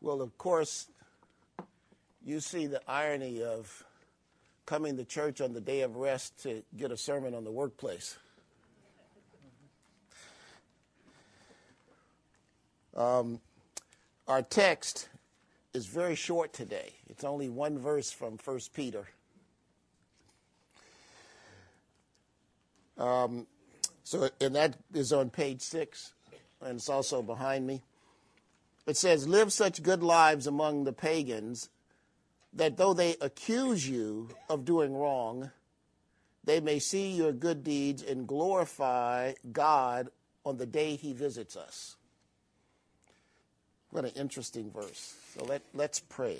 Well, 0.00 0.22
of 0.22 0.38
course, 0.38 0.88
you 2.24 2.40
see 2.40 2.66
the 2.66 2.80
irony 2.86 3.42
of 3.42 3.84
coming 4.64 4.96
to 4.96 5.04
church 5.04 5.40
on 5.40 5.54
the 5.54 5.60
day 5.60 5.80
of 5.80 5.96
rest 5.96 6.42
to 6.42 6.62
get 6.76 6.92
a 6.92 6.96
sermon 6.96 7.34
on 7.34 7.42
the 7.42 7.50
workplace. 7.50 8.16
Um, 12.96 13.40
our 14.26 14.42
text 14.42 15.08
is 15.74 15.86
very 15.86 16.14
short 16.14 16.52
today. 16.52 16.92
It's 17.08 17.24
only 17.24 17.48
one 17.48 17.78
verse 17.78 18.10
from 18.10 18.38
1 18.44 18.60
Peter. 18.74 19.08
Um, 22.98 23.46
so, 24.04 24.28
and 24.40 24.54
that 24.54 24.76
is 24.92 25.12
on 25.12 25.30
page 25.30 25.60
six, 25.60 26.12
and 26.60 26.76
it's 26.76 26.88
also 26.88 27.22
behind 27.22 27.66
me. 27.66 27.82
It 28.88 28.96
says, 28.96 29.28
Live 29.28 29.52
such 29.52 29.82
good 29.82 30.02
lives 30.02 30.46
among 30.46 30.84
the 30.84 30.94
pagans 30.94 31.68
that 32.54 32.78
though 32.78 32.94
they 32.94 33.16
accuse 33.20 33.86
you 33.86 34.30
of 34.48 34.64
doing 34.64 34.96
wrong, 34.96 35.50
they 36.42 36.58
may 36.58 36.78
see 36.78 37.10
your 37.10 37.32
good 37.32 37.62
deeds 37.62 38.02
and 38.02 38.26
glorify 38.26 39.34
God 39.52 40.08
on 40.42 40.56
the 40.56 40.64
day 40.64 40.96
he 40.96 41.12
visits 41.12 41.54
us. 41.54 41.96
What 43.90 44.06
an 44.06 44.12
interesting 44.16 44.70
verse. 44.70 45.16
So 45.36 45.44
let, 45.44 45.60
let's 45.74 46.00
pray. 46.00 46.38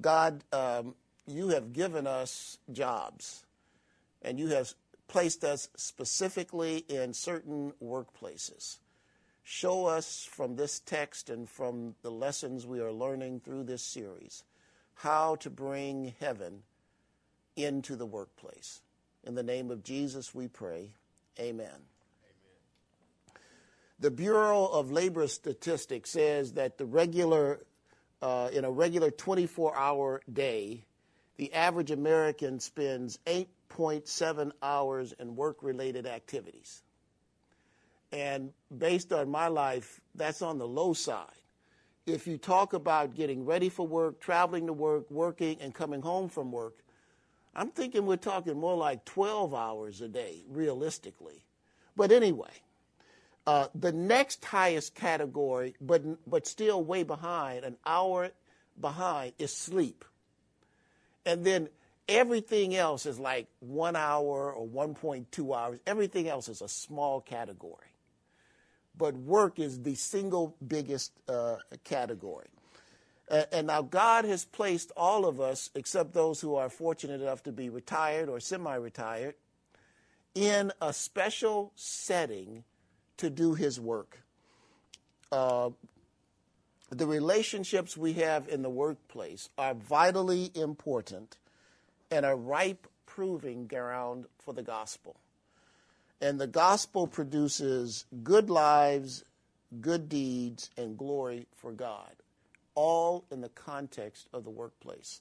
God, 0.00 0.42
um, 0.54 0.94
you 1.26 1.48
have 1.48 1.74
given 1.74 2.06
us 2.06 2.56
jobs, 2.72 3.44
and 4.22 4.38
you 4.38 4.48
have 4.48 4.72
placed 5.06 5.44
us 5.44 5.68
specifically 5.76 6.78
in 6.88 7.12
certain 7.12 7.74
workplaces. 7.82 8.78
Show 9.44 9.86
us 9.86 10.28
from 10.30 10.56
this 10.56 10.80
text 10.80 11.28
and 11.28 11.48
from 11.48 11.94
the 12.02 12.10
lessons 12.10 12.66
we 12.66 12.80
are 12.80 12.92
learning 12.92 13.40
through 13.40 13.64
this 13.64 13.82
series 13.82 14.44
how 14.94 15.36
to 15.36 15.50
bring 15.50 16.14
heaven 16.20 16.62
into 17.56 17.96
the 17.96 18.06
workplace. 18.06 18.80
In 19.24 19.34
the 19.34 19.42
name 19.42 19.70
of 19.70 19.82
Jesus, 19.82 20.34
we 20.34 20.48
pray. 20.48 20.90
Amen. 21.38 21.86
The 23.98 24.10
Bureau 24.10 24.66
of 24.66 24.90
Labor 24.90 25.26
Statistics 25.28 26.10
says 26.10 26.54
that 26.54 26.78
the 26.78 26.86
regular, 26.86 27.60
uh, 28.20 28.50
in 28.52 28.64
a 28.64 28.70
regular 28.70 29.10
24 29.10 29.76
hour 29.76 30.20
day, 30.32 30.84
the 31.36 31.52
average 31.52 31.90
American 31.90 32.58
spends 32.60 33.18
8.7 33.26 34.52
hours 34.62 35.12
in 35.18 35.36
work 35.36 35.62
related 35.62 36.06
activities. 36.06 36.82
And 38.12 38.52
based 38.76 39.12
on 39.12 39.30
my 39.30 39.48
life, 39.48 40.00
that's 40.14 40.42
on 40.42 40.58
the 40.58 40.68
low 40.68 40.92
side. 40.92 41.26
If 42.04 42.26
you 42.26 42.36
talk 42.36 42.74
about 42.74 43.14
getting 43.14 43.44
ready 43.46 43.68
for 43.68 43.86
work, 43.86 44.20
traveling 44.20 44.66
to 44.66 44.72
work, 44.72 45.10
working, 45.10 45.58
and 45.60 45.74
coming 45.74 46.02
home 46.02 46.28
from 46.28 46.52
work, 46.52 46.82
I'm 47.54 47.70
thinking 47.70 48.06
we're 48.06 48.16
talking 48.16 48.58
more 48.58 48.76
like 48.76 49.04
12 49.04 49.54
hours 49.54 50.00
a 50.00 50.08
day, 50.08 50.42
realistically. 50.48 51.44
But 51.96 52.12
anyway, 52.12 52.50
uh, 53.46 53.68
the 53.74 53.92
next 53.92 54.44
highest 54.44 54.94
category, 54.94 55.74
but, 55.80 56.02
but 56.28 56.46
still 56.46 56.82
way 56.82 57.04
behind, 57.04 57.64
an 57.64 57.76
hour 57.86 58.30
behind, 58.80 59.34
is 59.38 59.54
sleep. 59.54 60.04
And 61.24 61.44
then 61.44 61.68
everything 62.08 62.74
else 62.74 63.06
is 63.06 63.18
like 63.18 63.46
one 63.60 63.96
hour 63.96 64.52
or 64.52 64.66
1.2 64.66 65.56
hours. 65.56 65.78
Everything 65.86 66.28
else 66.28 66.48
is 66.48 66.62
a 66.62 66.68
small 66.68 67.20
category 67.20 67.91
but 68.96 69.16
work 69.16 69.58
is 69.58 69.82
the 69.82 69.94
single 69.94 70.56
biggest 70.66 71.12
uh, 71.28 71.56
category. 71.84 72.48
And 73.50 73.68
now 73.68 73.80
God 73.80 74.26
has 74.26 74.44
placed 74.44 74.92
all 74.94 75.24
of 75.24 75.40
us, 75.40 75.70
except 75.74 76.12
those 76.12 76.40
who 76.42 76.54
are 76.56 76.68
fortunate 76.68 77.22
enough 77.22 77.42
to 77.44 77.52
be 77.52 77.70
retired 77.70 78.28
or 78.28 78.40
semi 78.40 78.74
retired, 78.74 79.36
in 80.34 80.72
a 80.82 80.92
special 80.92 81.72
setting 81.74 82.64
to 83.16 83.30
do 83.30 83.54
His 83.54 83.80
work. 83.80 84.18
Uh, 85.30 85.70
the 86.90 87.06
relationships 87.06 87.96
we 87.96 88.12
have 88.14 88.48
in 88.48 88.60
the 88.60 88.68
workplace 88.68 89.48
are 89.56 89.72
vitally 89.72 90.50
important 90.54 91.38
and 92.10 92.26
a 92.26 92.34
ripe 92.34 92.86
proving 93.06 93.66
ground 93.66 94.26
for 94.38 94.52
the 94.52 94.62
gospel. 94.62 95.16
And 96.22 96.40
the 96.40 96.46
gospel 96.46 97.08
produces 97.08 98.04
good 98.22 98.48
lives, 98.48 99.24
good 99.80 100.08
deeds, 100.08 100.70
and 100.78 100.96
glory 100.96 101.48
for 101.56 101.72
God, 101.72 102.12
all 102.76 103.24
in 103.32 103.40
the 103.40 103.48
context 103.48 104.28
of 104.32 104.44
the 104.44 104.50
workplace. 104.50 105.20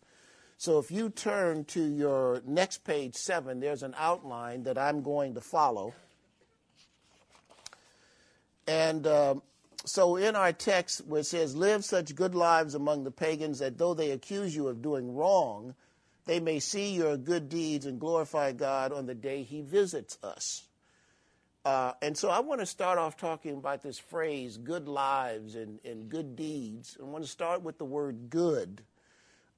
So 0.57 0.78
if 0.78 0.91
you 0.91 1.09
turn 1.09 1.66
to 1.66 1.84
your 1.84 2.44
next 2.45 2.84
page 2.84 3.16
seven, 3.16 3.59
there's 3.59 3.81
an 3.81 3.95
outline 3.97 4.61
that 4.63 4.78
I'm 4.78 5.01
going 5.01 5.34
to 5.34 5.41
follow. 5.41 5.95
And 8.67 9.07
um, 9.07 9.41
so 9.85 10.17
in 10.17 10.35
our 10.35 10.53
text, 10.53 11.07
where 11.07 11.22
it 11.22 11.25
says, 11.25 11.56
Live 11.56 11.84
such 11.84 12.13
good 12.13 12.35
lives 12.35 12.75
among 12.75 13.06
the 13.06 13.11
pagans 13.11 13.57
that 13.57 13.79
though 13.79 13.95
they 13.95 14.11
accuse 14.11 14.56
you 14.56 14.67
of 14.67 14.84
doing 14.84 15.16
wrong, 15.16 15.73
they 16.25 16.40
may 16.40 16.59
see 16.59 16.94
your 16.94 17.17
good 17.17 17.50
deeds 17.50 17.88
and 17.88 18.00
glorify 18.00 18.51
God 18.51 18.94
on 18.94 19.07
the 19.07 19.16
day 19.16 19.41
he 19.41 19.63
visits 19.63 20.19
us. 20.23 20.67
Uh, 21.63 21.94
and 22.01 22.17
so 22.17 22.29
I 22.29 22.39
want 22.39 22.59
to 22.61 22.66
start 22.66 22.97
off 22.97 23.17
talking 23.17 23.53
about 23.53 23.83
this 23.83 23.99
phrase, 23.99 24.57
good 24.57 24.88
lives 24.88 25.55
and, 25.55 25.79
and 25.85 26.09
good 26.09 26.35
deeds. 26.35 26.97
I 26.99 27.05
want 27.05 27.23
to 27.23 27.29
start 27.29 27.61
with 27.61 27.77
the 27.77 27.85
word 27.85 28.29
good. 28.29 28.81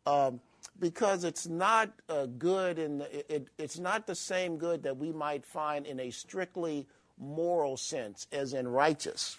Um, 0.06 0.42
because 0.80 1.24
it's 1.24 1.48
not 1.48 1.92
uh, 2.10 2.26
good 2.26 2.80
and 2.80 3.04
it, 3.04 3.26
it, 3.30 3.48
it's 3.58 3.80
not 3.80 4.08
the 4.08 4.16
same 4.16 4.58
good 4.58 4.84
that 4.84 4.98
we 4.98 5.12
might 5.12 5.46
find 5.46 5.86
in 5.86 6.00
a 6.00 6.10
strictly 6.10 6.88
moral 7.18 7.78
sense 7.78 8.28
as 8.32 8.54
in 8.54 8.68
righteous. 8.68 9.38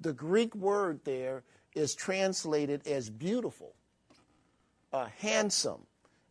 The 0.00 0.12
Greek 0.12 0.54
word 0.54 1.00
there 1.04 1.42
is 1.74 1.94
translated 1.94 2.86
as 2.86 3.10
beautiful, 3.10 3.74
uh, 4.92 5.08
handsome, 5.18 5.86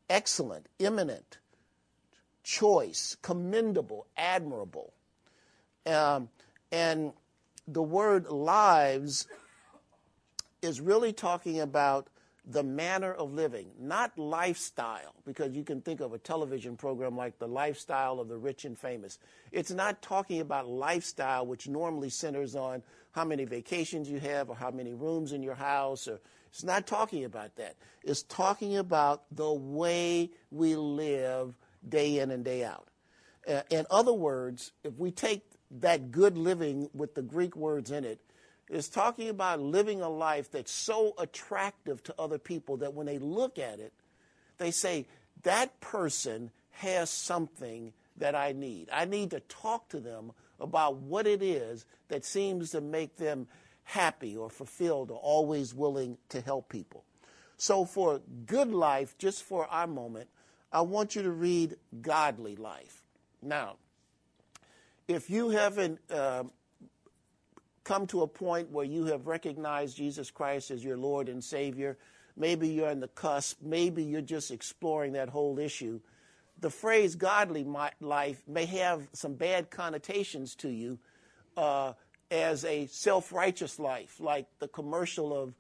excellent, 0.10 0.68
eminent, 0.80 1.40
choice, 2.44 3.18
commendable, 3.22 4.08
admirable. 4.16 4.94
Um, 5.88 6.30
and 6.72 7.14
the 7.68 7.82
word 7.82 8.28
lives 8.28 9.28
is 10.62 10.82
really 10.82 11.14
talking 11.14 11.62
about 11.62 12.08
the 12.50 12.64
manner 12.64 13.12
of 13.14 13.34
living, 13.34 13.68
not 13.80 14.18
lifestyle, 14.18 15.14
because 15.26 15.54
you 15.54 15.64
can 15.64 15.82
think 15.82 16.00
of 16.00 16.14
a 16.14 16.18
television 16.18 16.78
program 16.78 17.18
like 17.18 17.38
The 17.40 17.48
Lifestyle 17.48 18.22
of 18.22 18.30
the 18.30 18.38
Rich 18.38 18.64
and 18.64 18.78
Famous. 18.78 19.20
It's 19.52 19.72
not 19.72 20.02
talking 20.02 20.40
about 20.40 20.68
lifestyle, 20.68 21.46
which 21.46 21.68
normally 21.68 22.10
centers 22.10 22.56
on 22.56 22.84
how 23.12 23.26
many 23.26 23.44
vacations 23.44 24.10
you 24.10 24.20
have 24.20 24.50
or 24.50 24.56
how 24.56 24.72
many 24.72 24.94
rooms 24.94 25.34
in 25.34 25.44
your 25.44 25.56
house. 25.56 26.08
Or, 26.08 26.22
it's 26.50 26.64
not 26.64 26.88
talking 26.88 27.26
about 27.26 27.58
that. 27.58 27.76
It's 28.04 28.24
talking 28.24 28.78
about 28.78 29.24
the 29.30 29.52
way 29.52 30.32
we 30.50 30.78
live 30.78 31.58
day 31.88 32.20
in 32.20 32.32
and 32.32 32.46
day 32.46 32.64
out. 32.64 32.88
Uh, 33.48 33.62
in 33.70 33.86
other 33.92 34.14
words, 34.14 34.72
if 34.86 34.98
we 34.98 35.12
take 35.12 35.44
that 35.72 36.12
good 36.12 36.38
living 36.38 36.90
with 36.94 37.16
the 37.16 37.22
Greek 37.22 37.56
words 37.56 37.92
in 37.92 38.06
it 38.06 38.20
is 38.70 38.90
talking 38.90 39.30
about 39.30 39.60
living 39.60 40.02
a 40.02 40.10
life 40.10 40.52
that's 40.52 40.72
so 40.72 41.14
attractive 41.18 42.04
to 42.04 42.16
other 42.20 42.38
people 42.38 42.78
that 42.78 42.94
when 42.94 43.06
they 43.06 43.18
look 43.18 43.58
at 43.58 43.80
it, 43.80 43.94
they 44.58 44.72
say, 44.72 45.06
that 45.44 45.80
person 45.80 46.52
has 46.72 47.10
something 47.10 47.94
that 48.18 48.36
I 48.36 48.52
need. 48.52 48.90
I 48.92 49.06
need 49.06 49.32
to 49.32 49.40
talk 49.42 49.90
to 49.90 50.00
them 50.00 50.32
about 50.60 50.98
what 50.98 51.28
it 51.28 51.42
is 51.42 51.86
that 52.10 52.26
seems 52.26 52.72
to 52.72 52.82
make 52.82 53.18
them 53.18 53.48
happy 53.84 54.36
or 54.36 54.50
fulfilled 54.50 55.12
or 55.12 55.18
always 55.18 55.74
willing 55.74 56.18
to 56.30 56.42
help 56.42 56.70
people. 56.70 57.04
So, 57.58 57.86
for 57.86 58.22
good 58.46 58.72
life, 58.72 59.18
just 59.18 59.44
for 59.44 59.66
our 59.68 59.88
moment, 59.88 60.30
I 60.72 60.82
want 60.82 61.16
you 61.16 61.24
to 61.24 61.32
read 61.32 61.78
godly 62.02 62.56
life. 62.56 63.04
Now, 63.42 63.78
if 65.08 65.30
you 65.30 65.50
haven't 65.50 66.00
uh, 66.12 66.44
come 67.84 68.06
to 68.08 68.22
a 68.22 68.28
point 68.28 68.70
where 68.70 68.86
you 68.86 69.06
have 69.06 69.28
recognized 69.28 69.96
Jesus 69.96 70.30
Christ 70.30 70.72
as 70.72 70.84
your 70.84 70.98
Lord 70.98 71.30
and 71.30 71.44
Savior, 71.44 71.98
maybe 72.36 72.68
you're 72.68 72.90
on 72.90 73.00
the 73.00 73.08
cusp, 73.08 73.60
maybe 73.62 74.04
you're 74.04 74.22
just 74.22 74.52
exploring 74.52 75.14
that 75.14 75.30
whole 75.30 75.60
issue. 75.60 76.02
The 76.60 76.70
phrase 76.70 77.16
godly 77.16 77.66
life 78.02 78.42
may 78.48 78.66
have 78.66 79.08
some 79.14 79.36
bad 79.36 79.70
connotations 79.70 80.56
to 80.56 80.70
you 80.70 81.00
uh, 81.56 81.94
as 82.30 82.66
a 82.66 82.88
self 82.88 83.32
righteous 83.32 83.80
life, 83.80 84.20
like 84.20 84.48
the 84.60 84.68
commercial 84.68 85.34
of 85.34 85.54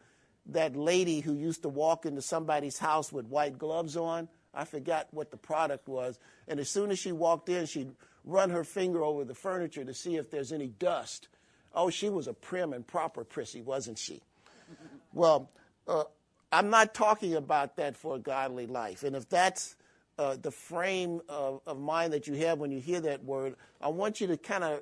that 0.47 0.75
lady 0.75 1.19
who 1.19 1.33
used 1.33 1.61
to 1.61 1.69
walk 1.69 2.05
into 2.05 2.21
somebody's 2.21 2.79
house 2.79 3.11
with 3.11 3.27
white 3.27 3.57
gloves 3.57 3.95
on. 3.95 4.27
I 4.53 4.65
forgot 4.65 5.07
what 5.11 5.29
the 5.29 5.37
product 5.37 5.87
was. 5.87 6.17
And 6.47 6.59
as 6.59 6.69
soon 6.69 6.89
as 6.89 6.99
she 6.99 7.11
walked 7.11 7.47
in, 7.47 7.65
she'd 7.67 7.91
run 8.27 8.49
her 8.49 8.63
finger 8.63 9.03
over 9.03 9.23
the 9.23 9.33
furniture 9.33 9.85
to 9.85 9.93
see 9.93 10.17
if 10.17 10.29
there's 10.29 10.51
any 10.51 10.67
dust. 10.67 11.29
Oh, 11.73 11.89
she 11.89 12.09
was 12.09 12.27
a 12.27 12.33
prim 12.33 12.73
and 12.73 12.85
proper 12.85 13.23
prissy, 13.23 13.61
wasn't 13.61 13.97
she? 13.97 14.21
well, 15.13 15.49
uh, 15.87 16.03
I'm 16.51 16.69
not 16.69 16.93
talking 16.93 17.35
about 17.35 17.77
that 17.77 17.95
for 17.95 18.15
a 18.15 18.19
godly 18.19 18.67
life. 18.67 19.03
And 19.03 19.15
if 19.15 19.29
that's 19.29 19.75
uh, 20.19 20.35
the 20.41 20.51
frame 20.51 21.21
of, 21.29 21.61
of, 21.65 21.79
mind 21.79 22.11
that 22.13 22.27
you 22.27 22.33
have 22.35 22.59
when 22.59 22.71
you 22.71 22.79
hear 22.79 22.99
that 23.01 23.23
word, 23.23 23.55
I 23.79 23.89
want 23.89 24.19
you 24.19 24.27
to 24.27 24.37
kind 24.37 24.63
of 24.63 24.81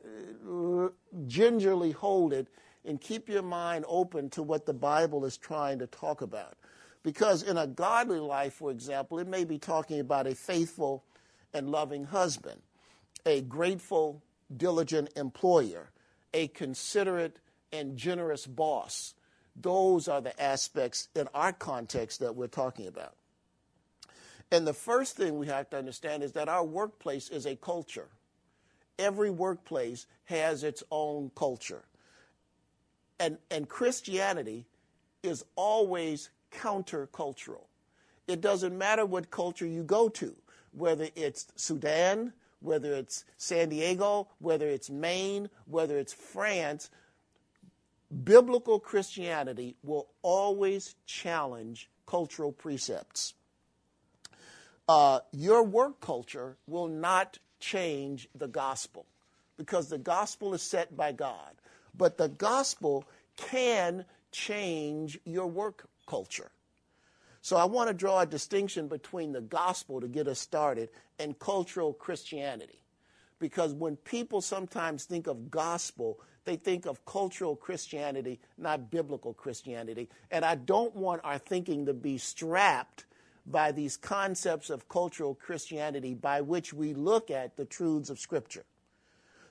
uh, 0.50 0.90
gingerly 1.28 1.92
hold 1.92 2.34
it 2.34 2.48
and 2.86 3.00
keep 3.02 3.28
your 3.30 3.42
mind 3.42 3.86
open 3.88 4.30
to 4.32 4.44
what 4.44 4.66
the 4.66 4.74
Bible 4.74 5.26
is 5.26 5.38
trying 5.38 5.80
to 5.80 5.88
talk 5.88 6.22
about. 6.22 6.56
Because 7.04 7.44
in 7.44 7.58
a 7.58 7.68
godly 7.68 8.20
life, 8.20 8.54
for 8.54 8.72
example, 8.72 9.20
it 9.20 9.28
may 9.28 9.44
be 9.44 9.60
talking 9.60 10.00
about 10.00 10.26
a 10.26 10.34
faithful 10.34 11.04
and 11.54 11.70
loving 11.70 12.06
husband, 12.06 12.62
a 13.26 13.42
grateful, 13.42 14.24
diligent 14.56 15.10
employer, 15.16 15.92
a 16.34 16.48
considerate 16.50 17.40
and 17.72 17.98
generous 17.98 18.46
boss. 18.46 19.16
Those 19.56 20.08
are 20.08 20.22
the 20.22 20.40
aspects 20.42 21.08
in 21.16 21.28
our 21.34 21.54
context 21.54 22.20
that 22.20 22.36
we're 22.36 22.48
talking 22.48 22.88
about. 22.88 23.16
And 24.52 24.68
the 24.68 24.74
first 24.74 25.18
thing 25.18 25.38
we 25.38 25.48
have 25.48 25.70
to 25.72 25.78
understand 25.78 26.24
is 26.24 26.34
that 26.34 26.50
our 26.50 26.64
workplace 26.64 27.30
is 27.30 27.46
a 27.46 27.56
culture. 27.56 28.10
Every 29.00 29.30
workplace 29.30 30.06
has 30.26 30.64
its 30.64 30.84
own 30.92 31.32
culture. 31.36 31.84
And, 33.20 33.38
and 33.50 33.68
Christianity 33.68 34.66
is 35.24 35.44
always 35.56 36.30
countercultural. 36.52 37.66
It 38.28 38.42
doesn't 38.42 38.78
matter 38.78 39.06
what 39.06 39.32
culture 39.32 39.66
you 39.66 39.84
go 39.84 40.10
to, 40.10 40.36
whether 40.72 41.08
it's 41.16 41.48
Sudan, 41.56 42.34
whether 42.66 42.94
it's 42.94 43.24
San 43.38 43.70
Diego, 43.70 44.28
whether 44.40 44.68
it's 44.68 44.90
Maine, 44.90 45.50
whether 45.66 45.98
it's 45.98 46.14
France, 46.14 46.90
biblical 48.24 48.80
Christianity 48.80 49.76
will 49.84 50.08
always 50.22 50.96
challenge 51.06 51.90
cultural 52.06 52.52
precepts 52.52 53.34
uh, 54.88 55.20
your 55.32 55.64
work 55.64 56.00
culture 56.00 56.58
will 56.68 56.88
not 56.88 57.40
change 57.60 58.28
the 58.36 58.48
gospel 58.48 59.06
because 59.58 59.90
the 59.90 59.98
gospel 59.98 60.54
is 60.54 60.62
set 60.62 60.96
by 60.96 61.12
God. 61.12 61.54
But 61.98 62.18
the 62.18 62.30
gospel 62.30 63.06
can 63.38 64.06
change 64.32 65.18
your 65.26 65.48
work 65.48 65.88
culture. 66.08 66.52
So 67.46 67.58
I 67.58 67.66
want 67.66 67.90
to 67.90 67.94
draw 67.94 68.22
a 68.22 68.26
distinction 68.26 68.88
between 68.88 69.32
the 69.32 69.40
gospel 69.40 70.02
to 70.02 70.08
get 70.08 70.28
us 70.28 70.40
started 70.40 70.90
and 71.20 71.38
cultural 71.38 71.94
Christianity. 71.94 72.82
Because 73.38 73.72
when 73.72 73.98
people 73.98 74.42
sometimes 74.42 75.06
think 75.06 75.28
of 75.28 75.52
gospel, 75.52 76.20
they 76.46 76.56
think 76.56 76.88
of 76.88 77.06
cultural 77.06 77.56
Christianity, 77.56 78.40
not 78.58 78.90
biblical 78.90 79.32
Christianity. 79.32 80.10
And 80.32 80.44
I 80.44 80.56
don't 80.56 80.96
want 80.96 81.22
our 81.24 81.38
thinking 81.38 81.86
to 81.86 81.94
be 81.94 82.18
strapped 82.18 83.06
by 83.46 83.72
these 83.72 83.96
concepts 83.96 84.72
of 84.72 84.90
cultural 84.90 85.36
Christianity 85.36 86.16
by 86.16 86.42
which 86.42 86.74
we 86.74 86.96
look 86.96 87.30
at 87.30 87.58
the 87.58 87.66
truths 87.66 88.10
of 88.10 88.18
Scripture. 88.18 88.66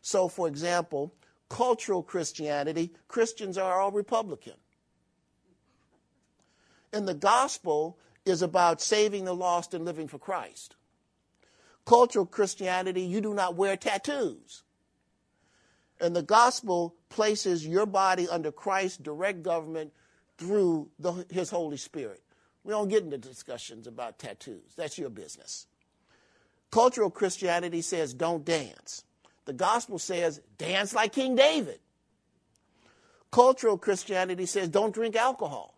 So, 0.03 0.27
for 0.27 0.49
example, 0.49 1.15
cultural 1.49 2.03
Christianity, 2.03 2.93
Christians 3.07 3.57
are 3.57 3.81
all 3.81 3.93
Republican. 3.93 4.55
And 6.95 7.09
the 7.09 7.15
gospel 7.15 7.99
is 8.25 8.41
about 8.41 8.81
saving 8.81 9.25
the 9.25 9.35
lost 9.35 9.75
and 9.75 9.85
living 9.85 10.07
for 10.07 10.19
Christ. 10.19 10.77
Cultural 11.85 12.25
Christianity, 12.25 13.03
you 13.03 13.21
do 13.21 13.35
not 13.35 13.57
wear 13.57 13.77
tattoos. 13.77 14.63
And 16.01 16.15
the 16.15 16.23
gospel 16.23 16.95
places 17.09 17.67
your 17.67 17.85
body 17.85 18.29
under 18.29 18.53
Christ's 18.53 18.99
direct 18.99 19.43
government 19.43 19.93
through 20.39 20.89
the, 21.01 21.27
his 21.31 21.51
Holy 21.51 21.77
Spirit. 21.77 22.23
We 22.63 22.71
don't 22.71 22.89
get 22.89 23.03
into 23.03 23.19
discussions 23.19 23.89
about 23.89 24.21
tattoos. 24.21 24.75
That's 24.77 24.97
your 24.97 25.11
business. 25.11 25.67
Cultural 26.71 27.11
Christianity 27.11 27.83
says 27.83 28.15
don't 28.15 28.45
dance. 28.45 29.03
The 29.47 29.53
gospel 29.53 29.99
says 29.99 30.41
dance 30.59 30.95
like 30.95 31.13
King 31.13 31.35
David. 31.35 31.81
Cultural 33.33 33.77
Christianity 33.77 34.47
says 34.47 34.69
don't 34.69 34.95
drink 34.95 35.17
alcohol. 35.17 35.74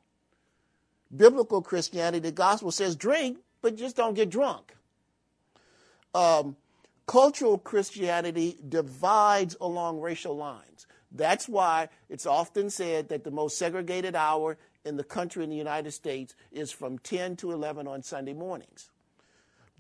Biblical 1.15 1.63
Christianity, 1.63 2.19
the 2.21 2.33
gospel 2.33 2.71
says 2.71 2.97
drink, 2.97 3.39
but 3.63 3.77
just 3.77 3.97
don't 3.97 4.15
get 4.15 4.31
drunk. 4.31 4.75
Um, 6.15 6.57
cultural 7.07 7.59
Christianity 7.59 8.59
divides 8.69 9.57
along 9.61 10.01
racial 10.01 10.37
lines. 10.37 10.87
That's 11.13 11.49
why 11.49 11.89
it's 12.09 12.27
often 12.27 12.71
said 12.71 13.09
that 13.09 13.25
the 13.25 13.31
most 13.31 13.59
segregated 13.59 14.17
hour 14.17 14.59
in 14.85 14.97
the 14.97 15.05
country 15.05 15.45
in 15.45 15.51
the 15.51 15.57
United 15.57 15.93
States 15.93 16.35
is 16.53 16.73
from 16.73 16.99
10 16.99 17.37
to 17.37 17.53
11 17.53 17.87
on 17.87 18.03
Sunday 18.03 18.33
mornings. 18.33 18.91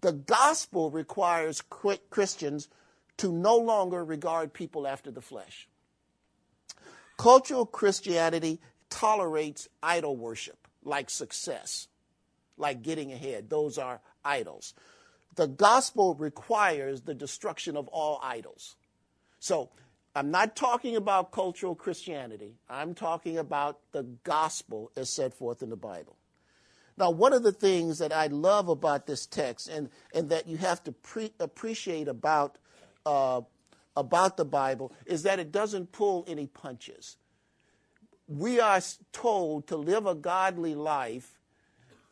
The 0.00 0.12
gospel 0.12 0.90
requires 0.90 1.62
Christians 2.10 2.68
to 3.16 3.32
no 3.32 3.56
longer 3.56 4.04
regard 4.04 4.52
people 4.52 4.86
after 4.86 5.10
the 5.10 5.22
flesh. 5.22 5.68
Cultural 7.16 7.64
Christianity 7.64 8.60
tolerates 8.90 9.68
idol 9.82 10.16
worship, 10.16 10.65
like 10.86 11.10
success, 11.10 11.88
like 12.56 12.82
getting 12.82 13.12
ahead. 13.12 13.50
Those 13.50 13.76
are 13.76 14.00
idols. 14.24 14.72
The 15.34 15.48
gospel 15.48 16.14
requires 16.14 17.02
the 17.02 17.14
destruction 17.14 17.76
of 17.76 17.88
all 17.88 18.20
idols. 18.22 18.76
So 19.38 19.70
I'm 20.14 20.30
not 20.30 20.56
talking 20.56 20.96
about 20.96 21.32
cultural 21.32 21.74
Christianity. 21.74 22.54
I'm 22.70 22.94
talking 22.94 23.36
about 23.36 23.80
the 23.92 24.04
gospel 24.24 24.90
as 24.96 25.10
set 25.10 25.34
forth 25.34 25.62
in 25.62 25.68
the 25.68 25.76
Bible. 25.76 26.16
Now, 26.96 27.10
one 27.10 27.34
of 27.34 27.42
the 27.42 27.52
things 27.52 27.98
that 27.98 28.12
I 28.14 28.28
love 28.28 28.70
about 28.70 29.06
this 29.06 29.26
text 29.26 29.68
and, 29.68 29.90
and 30.14 30.30
that 30.30 30.48
you 30.48 30.56
have 30.56 30.82
to 30.84 30.92
pre- 30.92 31.34
appreciate 31.38 32.08
about, 32.08 32.56
uh, 33.04 33.42
about 33.94 34.38
the 34.38 34.46
Bible 34.46 34.94
is 35.04 35.24
that 35.24 35.38
it 35.38 35.52
doesn't 35.52 35.92
pull 35.92 36.24
any 36.26 36.46
punches. 36.46 37.18
We 38.28 38.60
are 38.60 38.80
told 39.12 39.68
to 39.68 39.76
live 39.76 40.06
a 40.06 40.14
godly 40.14 40.74
life, 40.74 41.38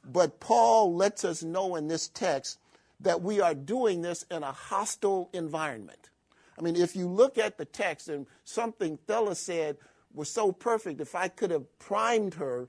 but 0.04 0.38
Paul 0.38 0.94
lets 0.94 1.24
us 1.24 1.42
know 1.42 1.76
in 1.76 1.88
this 1.88 2.08
text 2.08 2.58
that 3.00 3.22
we 3.22 3.40
are 3.40 3.54
doing 3.54 4.02
this 4.02 4.24
in 4.30 4.42
a 4.42 4.52
hostile 4.52 5.28
environment. 5.32 6.10
I 6.58 6.62
mean, 6.62 6.76
if 6.76 6.94
you 6.94 7.08
look 7.08 7.36
at 7.36 7.58
the 7.58 7.64
text 7.64 8.08
and 8.08 8.26
something 8.44 8.98
Thella 9.08 9.34
said 9.34 9.76
was 10.12 10.30
so 10.30 10.52
perfect, 10.52 11.00
if 11.00 11.14
I 11.14 11.28
could 11.28 11.50
have 11.50 11.78
primed 11.78 12.34
her 12.34 12.68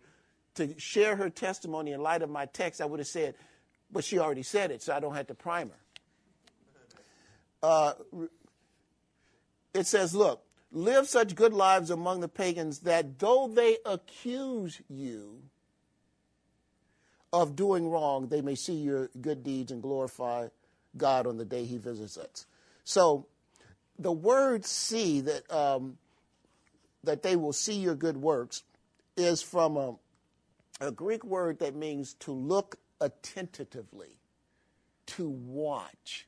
to 0.56 0.80
share 0.80 1.16
her 1.16 1.30
testimony 1.30 1.92
in 1.92 2.02
light 2.02 2.24
of 2.24 2.30
my 2.30 2.48
text, 2.48 2.82
I 2.82 2.86
would 2.86 3.00
have 3.00 3.08
said, 3.08 3.36
but 3.92 4.04
she 4.04 4.18
already 4.18 4.44
said 4.44 4.72
it, 4.72 4.82
so 4.82 4.96
I 4.96 5.00
don't 5.00 5.14
have 5.14 5.28
to 5.28 5.36
prime 5.36 5.70
her. 5.70 5.76
Uh, 7.62 7.94
it 9.74 9.86
says, 9.86 10.16
look, 10.16 10.45
live 10.76 11.08
such 11.08 11.36
good 11.36 11.54
lives 11.54 11.90
among 11.90 12.20
the 12.20 12.28
pagans 12.28 12.80
that 12.80 13.18
though 13.20 13.48
they 13.48 13.78
accuse 13.86 14.82
you 14.90 15.42
of 17.32 17.56
doing 17.56 17.90
wrong, 17.90 18.28
they 18.28 18.42
may 18.42 18.56
see 18.56 18.74
your 18.74 19.10
good 19.22 19.42
deeds 19.42 19.72
and 19.72 19.82
glorify 19.82 20.48
God 20.98 21.28
on 21.28 21.38
the 21.38 21.46
day 21.46 21.64
he 21.64 21.78
visits 21.78 22.18
us. 22.18 22.46
So 22.84 23.26
the 23.98 24.12
word 24.12 24.66
see 24.66 25.22
that 25.22 25.50
um, 25.52 25.98
that 27.04 27.24
they 27.24 27.36
will 27.36 27.54
see 27.54 27.76
your 27.76 27.96
good 27.96 28.18
works 28.18 28.64
is 29.16 29.42
from 29.42 29.78
a, 29.78 29.96
a 30.82 30.92
Greek 30.92 31.24
word 31.24 31.60
that 31.60 31.76
means 31.76 32.16
to 32.16 32.32
look 32.32 32.78
attentively, 33.00 34.18
to 35.06 35.30
watch, 35.30 36.28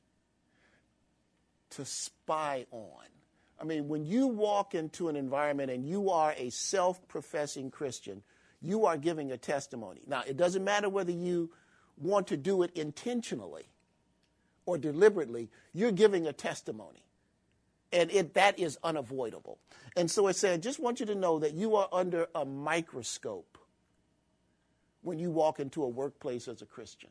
to 1.72 1.84
spy 1.84 2.66
on. 2.72 3.17
I 3.60 3.64
mean, 3.64 3.88
when 3.88 4.06
you 4.06 4.28
walk 4.28 4.76
into 4.76 5.10
an 5.10 5.16
environment 5.16 5.72
and 5.72 5.88
you 5.88 6.10
are 6.10 6.34
a 6.38 6.50
self 6.50 7.06
professing 7.08 7.72
Christian, 7.72 8.22
you 8.62 8.86
are 8.86 8.98
giving 8.98 9.32
a 9.32 9.38
testimony. 9.38 10.02
Now, 10.08 10.24
it 10.28 10.38
doesn't 10.38 10.64
matter 10.64 10.90
whether 10.90 11.12
you 11.12 11.52
want 11.98 12.28
to 12.28 12.38
do 12.38 12.64
it 12.64 12.72
intentionally 12.76 13.70
or 14.66 14.78
deliberately, 14.78 15.50
you're 15.74 15.92
giving 15.92 16.28
a 16.28 16.34
testimony 16.34 17.04
and 17.92 18.12
it, 18.12 18.34
that 18.34 18.60
is 18.60 18.78
unavoidable. 18.84 19.60
And 19.96 20.12
so 20.12 20.28
it 20.28 20.36
said, 20.36 20.62
just 20.62 20.80
want 20.80 21.00
you 21.00 21.06
to 21.08 21.16
know 21.16 21.40
that 21.40 21.54
you 21.54 21.76
are 21.76 21.88
under 21.92 22.28
a 22.36 22.46
microscope 22.46 23.58
when 25.02 25.20
you 25.20 25.32
walk 25.32 25.60
into 25.60 25.84
a 25.84 25.88
workplace 25.88 26.48
as 26.48 26.62
a 26.62 26.66
Christian. 26.66 27.10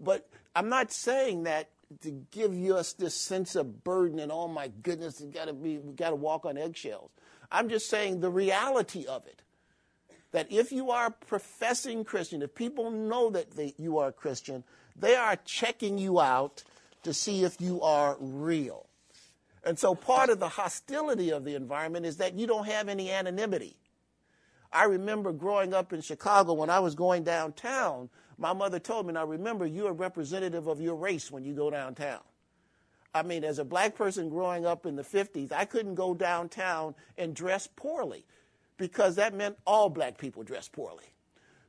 But 0.00 0.28
I'm 0.54 0.68
not 0.68 0.92
saying 0.92 1.44
that 1.44 1.70
to 2.02 2.10
give 2.30 2.52
us 2.52 2.92
this 2.92 3.14
sense 3.14 3.54
of 3.54 3.84
burden 3.84 4.18
and 4.18 4.32
oh 4.32 4.48
my 4.48 4.68
goodness, 4.82 5.20
we 5.20 5.28
gotta 5.28 5.52
be 5.52 5.78
we 5.78 5.92
gotta 5.92 6.16
walk 6.16 6.44
on 6.44 6.58
eggshells. 6.58 7.10
I'm 7.50 7.68
just 7.68 7.88
saying 7.88 8.20
the 8.20 8.30
reality 8.30 9.06
of 9.06 9.26
it. 9.26 9.42
That 10.32 10.50
if 10.50 10.72
you 10.72 10.90
are 10.90 11.06
a 11.06 11.10
professing 11.10 12.04
Christian, 12.04 12.42
if 12.42 12.54
people 12.54 12.90
know 12.90 13.30
that 13.30 13.52
they, 13.52 13.74
you 13.78 13.98
are 13.98 14.08
a 14.08 14.12
Christian, 14.12 14.64
they 14.96 15.14
are 15.14 15.36
checking 15.44 15.98
you 15.98 16.20
out 16.20 16.64
to 17.04 17.14
see 17.14 17.44
if 17.44 17.60
you 17.60 17.80
are 17.80 18.16
real. 18.18 18.86
And 19.64 19.78
so 19.78 19.94
part 19.94 20.28
of 20.28 20.40
the 20.40 20.48
hostility 20.48 21.30
of 21.30 21.44
the 21.44 21.54
environment 21.54 22.06
is 22.06 22.18
that 22.18 22.34
you 22.34 22.46
don't 22.46 22.66
have 22.66 22.88
any 22.88 23.10
anonymity. 23.10 23.76
I 24.72 24.84
remember 24.84 25.32
growing 25.32 25.72
up 25.72 25.92
in 25.92 26.00
Chicago 26.00 26.52
when 26.52 26.70
I 26.70 26.80
was 26.80 26.94
going 26.94 27.24
downtown, 27.24 28.10
my 28.38 28.52
mother 28.52 28.78
told 28.78 29.06
me, 29.06 29.14
now 29.14 29.24
remember, 29.24 29.66
you're 29.66 29.90
a 29.90 29.92
representative 29.92 30.66
of 30.66 30.80
your 30.80 30.94
race 30.94 31.30
when 31.30 31.44
you 31.44 31.54
go 31.54 31.70
downtown. 31.70 32.20
I 33.14 33.22
mean, 33.22 33.44
as 33.44 33.58
a 33.58 33.64
black 33.64 33.94
person 33.94 34.28
growing 34.28 34.66
up 34.66 34.84
in 34.84 34.94
the 34.96 35.02
50s, 35.02 35.50
I 35.50 35.64
couldn't 35.64 35.94
go 35.94 36.12
downtown 36.14 36.94
and 37.16 37.34
dress 37.34 37.66
poorly 37.66 38.26
because 38.76 39.16
that 39.16 39.32
meant 39.34 39.56
all 39.66 39.88
black 39.88 40.18
people 40.18 40.42
dressed 40.42 40.72
poorly. 40.72 41.04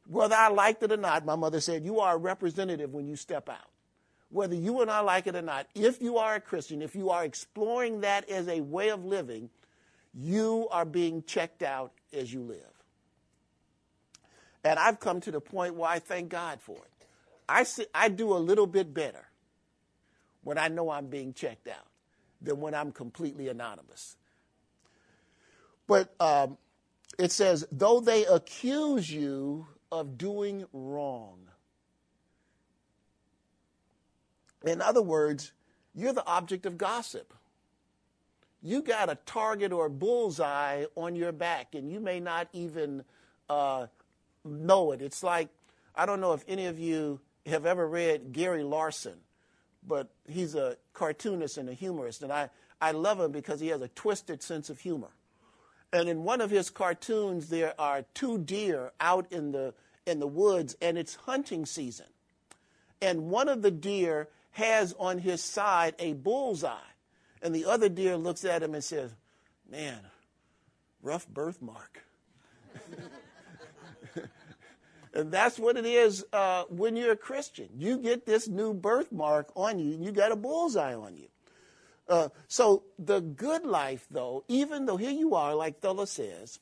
Whether 0.07 0.36
I 0.36 0.50
liked 0.50 0.83
it 0.83 0.91
or 0.91 0.97
not, 0.97 1.25
my 1.25 1.36
mother 1.36 1.62
said, 1.62 1.86
you 1.86 2.00
are 2.01 2.15
a 2.15 2.17
representative 2.17 2.93
when 2.93 3.07
you 3.07 3.15
step 3.15 3.47
out. 3.47 3.69
Whether 4.29 4.55
you 4.55 4.81
and 4.81 4.91
I 4.91 5.00
like 5.00 5.27
it 5.27 5.36
or 5.36 5.41
not, 5.41 5.67
if 5.74 6.01
you 6.01 6.17
are 6.17 6.36
a 6.36 6.41
Christian, 6.41 6.81
if 6.81 6.95
you 6.95 7.09
are 7.12 7.24
exploring 7.24 8.01
that 8.01 8.29
as 8.29 8.50
a 8.50 8.59
way 8.59 8.89
of 8.89 9.05
living, 9.05 9.50
you 10.13 10.67
are 10.69 10.83
being 10.86 11.24
checked 11.24 11.63
out 11.63 11.93
as 12.12 12.33
you 12.33 12.41
live. 12.41 12.76
And 14.63 14.79
I've 14.79 14.99
come 14.99 15.21
to 15.21 15.31
the 15.31 15.39
point 15.39 15.75
where 15.75 15.89
I 15.89 15.99
thank 15.99 16.29
God 16.29 16.59
for 16.61 16.75
it. 16.75 17.05
I, 17.47 17.63
see, 17.63 17.85
I 17.93 18.09
do 18.09 18.33
a 18.33 18.37
little 18.39 18.67
bit 18.67 18.93
better 18.93 19.25
when 20.43 20.57
I 20.57 20.67
know 20.67 20.89
I'm 20.89 21.07
being 21.07 21.33
checked 21.33 21.67
out 21.67 21.87
than 22.41 22.59
when 22.59 22.73
I'm 22.73 22.91
completely 22.91 23.47
anonymous. 23.47 24.17
But 25.87 26.13
um, 26.19 26.57
it 27.17 27.31
says, 27.31 27.65
though 27.71 27.99
they 27.99 28.25
accuse 28.25 29.09
you 29.09 29.67
of 29.91 30.17
doing 30.17 30.65
wrong. 30.73 31.39
In 34.65 34.81
other 34.81 35.01
words, 35.01 35.53
you're 35.95 36.13
the 36.13 36.25
object 36.25 36.65
of 36.65 36.77
gossip. 36.77 37.33
You 38.61 38.81
got 38.81 39.09
a 39.09 39.15
target 39.25 39.71
or 39.71 39.85
a 39.85 39.89
bullseye 39.89 40.85
on 40.95 41.15
your 41.15 41.31
back, 41.31 41.73
and 41.73 41.89
you 41.91 41.99
may 41.99 42.19
not 42.19 42.49
even 42.53 43.03
uh, 43.49 43.87
know 44.50 44.92
it. 44.92 45.01
It's 45.01 45.24
like, 45.24 45.50
I 45.96 46.06
don't 46.06 46.22
know 46.22 46.34
if 46.34 46.44
any 46.48 46.66
of 46.66 46.80
you 46.80 47.20
have 47.46 47.66
ever 47.66 47.88
read 47.88 48.34
Gary 48.34 48.63
Larson, 48.63 49.20
but 49.86 50.10
he's 50.27 50.56
a 50.56 50.77
cartoonist 50.94 51.58
and 51.58 51.70
a 51.70 51.74
humorist, 51.74 52.22
and 52.22 52.32
I, 52.32 52.50
I 52.82 52.92
love 52.92 53.20
him 53.20 53.32
because 53.32 53.60
he 53.60 53.68
has 53.70 53.82
a 53.82 53.88
twisted 53.89 54.44
sense 54.44 54.70
of 54.70 54.80
humor. 54.80 55.10
And 55.94 56.10
in 56.10 56.24
one 56.24 56.42
of 56.42 56.51
his 56.51 56.70
cartoons, 56.70 57.50
there 57.50 57.74
are 57.80 58.04
two 58.13 58.38
deer 58.39 58.92
out 59.00 59.32
in 59.32 59.51
the, 59.54 59.74
in 60.06 60.20
the 60.20 60.27
woods, 60.27 60.75
and 60.82 60.98
it's 60.98 61.16
hunting 61.16 61.66
season. 61.66 62.08
And 63.01 63.30
one 63.30 63.48
of 63.48 63.62
the 63.62 63.72
deer 63.72 64.27
has 64.51 64.94
on 65.00 65.20
his 65.20 65.42
side 65.42 65.96
a 66.00 66.13
bullseye, 66.13 66.75
and 67.42 67.56
the 67.56 67.66
other 67.66 67.89
deer 67.89 68.18
looks 68.18 68.44
at 68.44 68.63
him 68.63 68.74
and 68.74 68.84
says, 68.84 69.13
Man, 69.70 70.00
rough 71.01 71.27
birthmark. 71.27 72.04
And 75.17 75.31
that's 75.31 75.57
what 75.57 75.77
it 75.77 75.86
is 75.86 76.24
uh, 76.31 76.65
when 76.69 76.95
you're 76.95 77.13
a 77.13 77.17
Christian. 77.17 77.69
You 77.75 77.97
get 77.97 78.27
this 78.27 78.47
new 78.47 78.71
birthmark 78.71 79.50
on 79.55 79.79
you, 79.79 79.95
and 79.95 80.05
you 80.05 80.12
got 80.12 80.31
a 80.31 80.36
bullseye 80.36 80.93
on 80.93 81.17
you. 81.17 81.27
Uh, 82.07 82.29
so 82.47 82.83
the 83.00 83.19
good 83.19 83.65
life, 83.65 84.05
though, 84.12 84.43
even 84.47 84.86
though 84.86 84.95
here 84.95 85.09
you 85.09 85.33
are, 85.33 85.55
like 85.55 85.81
Thula 85.81 86.07
says, 86.07 86.59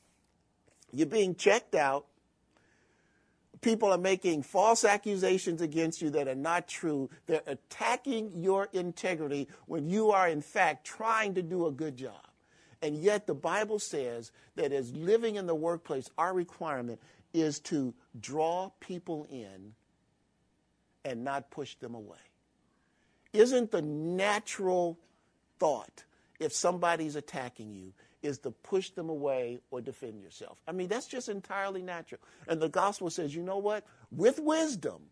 you're 0.90 1.06
being 1.06 1.34
checked 1.34 1.74
out. 1.74 2.06
People 3.60 3.92
are 3.92 3.98
making 3.98 4.42
false 4.42 4.86
accusations 4.86 5.60
against 5.60 6.00
you 6.00 6.08
that 6.10 6.26
are 6.26 6.34
not 6.34 6.66
true. 6.66 7.10
They're 7.26 7.42
attacking 7.46 8.32
your 8.36 8.68
integrity 8.72 9.48
when 9.66 9.86
you 9.86 10.12
are, 10.12 10.30
in 10.30 10.40
fact, 10.40 10.86
trying 10.86 11.34
to 11.34 11.42
do 11.42 11.66
a 11.66 11.70
good 11.70 11.98
job. 11.98 12.26
And 12.80 12.96
yet, 12.96 13.26
the 13.26 13.34
Bible 13.34 13.78
says 13.78 14.32
that 14.54 14.72
as 14.72 14.94
living 14.94 15.36
in 15.36 15.46
the 15.46 15.54
workplace, 15.54 16.08
our 16.16 16.32
requirement 16.32 17.00
is 17.36 17.60
to 17.60 17.94
draw 18.18 18.70
people 18.80 19.26
in 19.30 19.74
and 21.04 21.22
not 21.22 21.50
push 21.50 21.74
them 21.76 21.94
away. 21.94 22.16
Isn't 23.32 23.70
the 23.70 23.82
natural 23.82 24.98
thought, 25.58 26.04
if 26.40 26.52
somebody's 26.52 27.14
attacking 27.14 27.72
you, 27.74 27.92
is 28.22 28.38
to 28.38 28.50
push 28.50 28.90
them 28.90 29.10
away 29.10 29.60
or 29.70 29.82
defend 29.82 30.22
yourself? 30.22 30.58
I 30.66 30.72
mean, 30.72 30.88
that's 30.88 31.06
just 31.06 31.28
entirely 31.28 31.82
natural. 31.82 32.20
And 32.48 32.60
the 32.60 32.70
gospel 32.70 33.10
says, 33.10 33.34
you 33.34 33.42
know 33.42 33.58
what? 33.58 33.84
With 34.10 34.40
wisdom, 34.40 35.02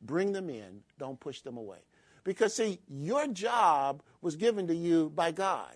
bring 0.00 0.32
them 0.32 0.48
in, 0.48 0.82
don't 0.98 1.18
push 1.18 1.40
them 1.40 1.56
away. 1.56 1.78
Because, 2.22 2.54
see, 2.54 2.78
your 2.88 3.26
job 3.26 4.02
was 4.20 4.36
given 4.36 4.68
to 4.68 4.74
you 4.74 5.10
by 5.10 5.32
God. 5.32 5.74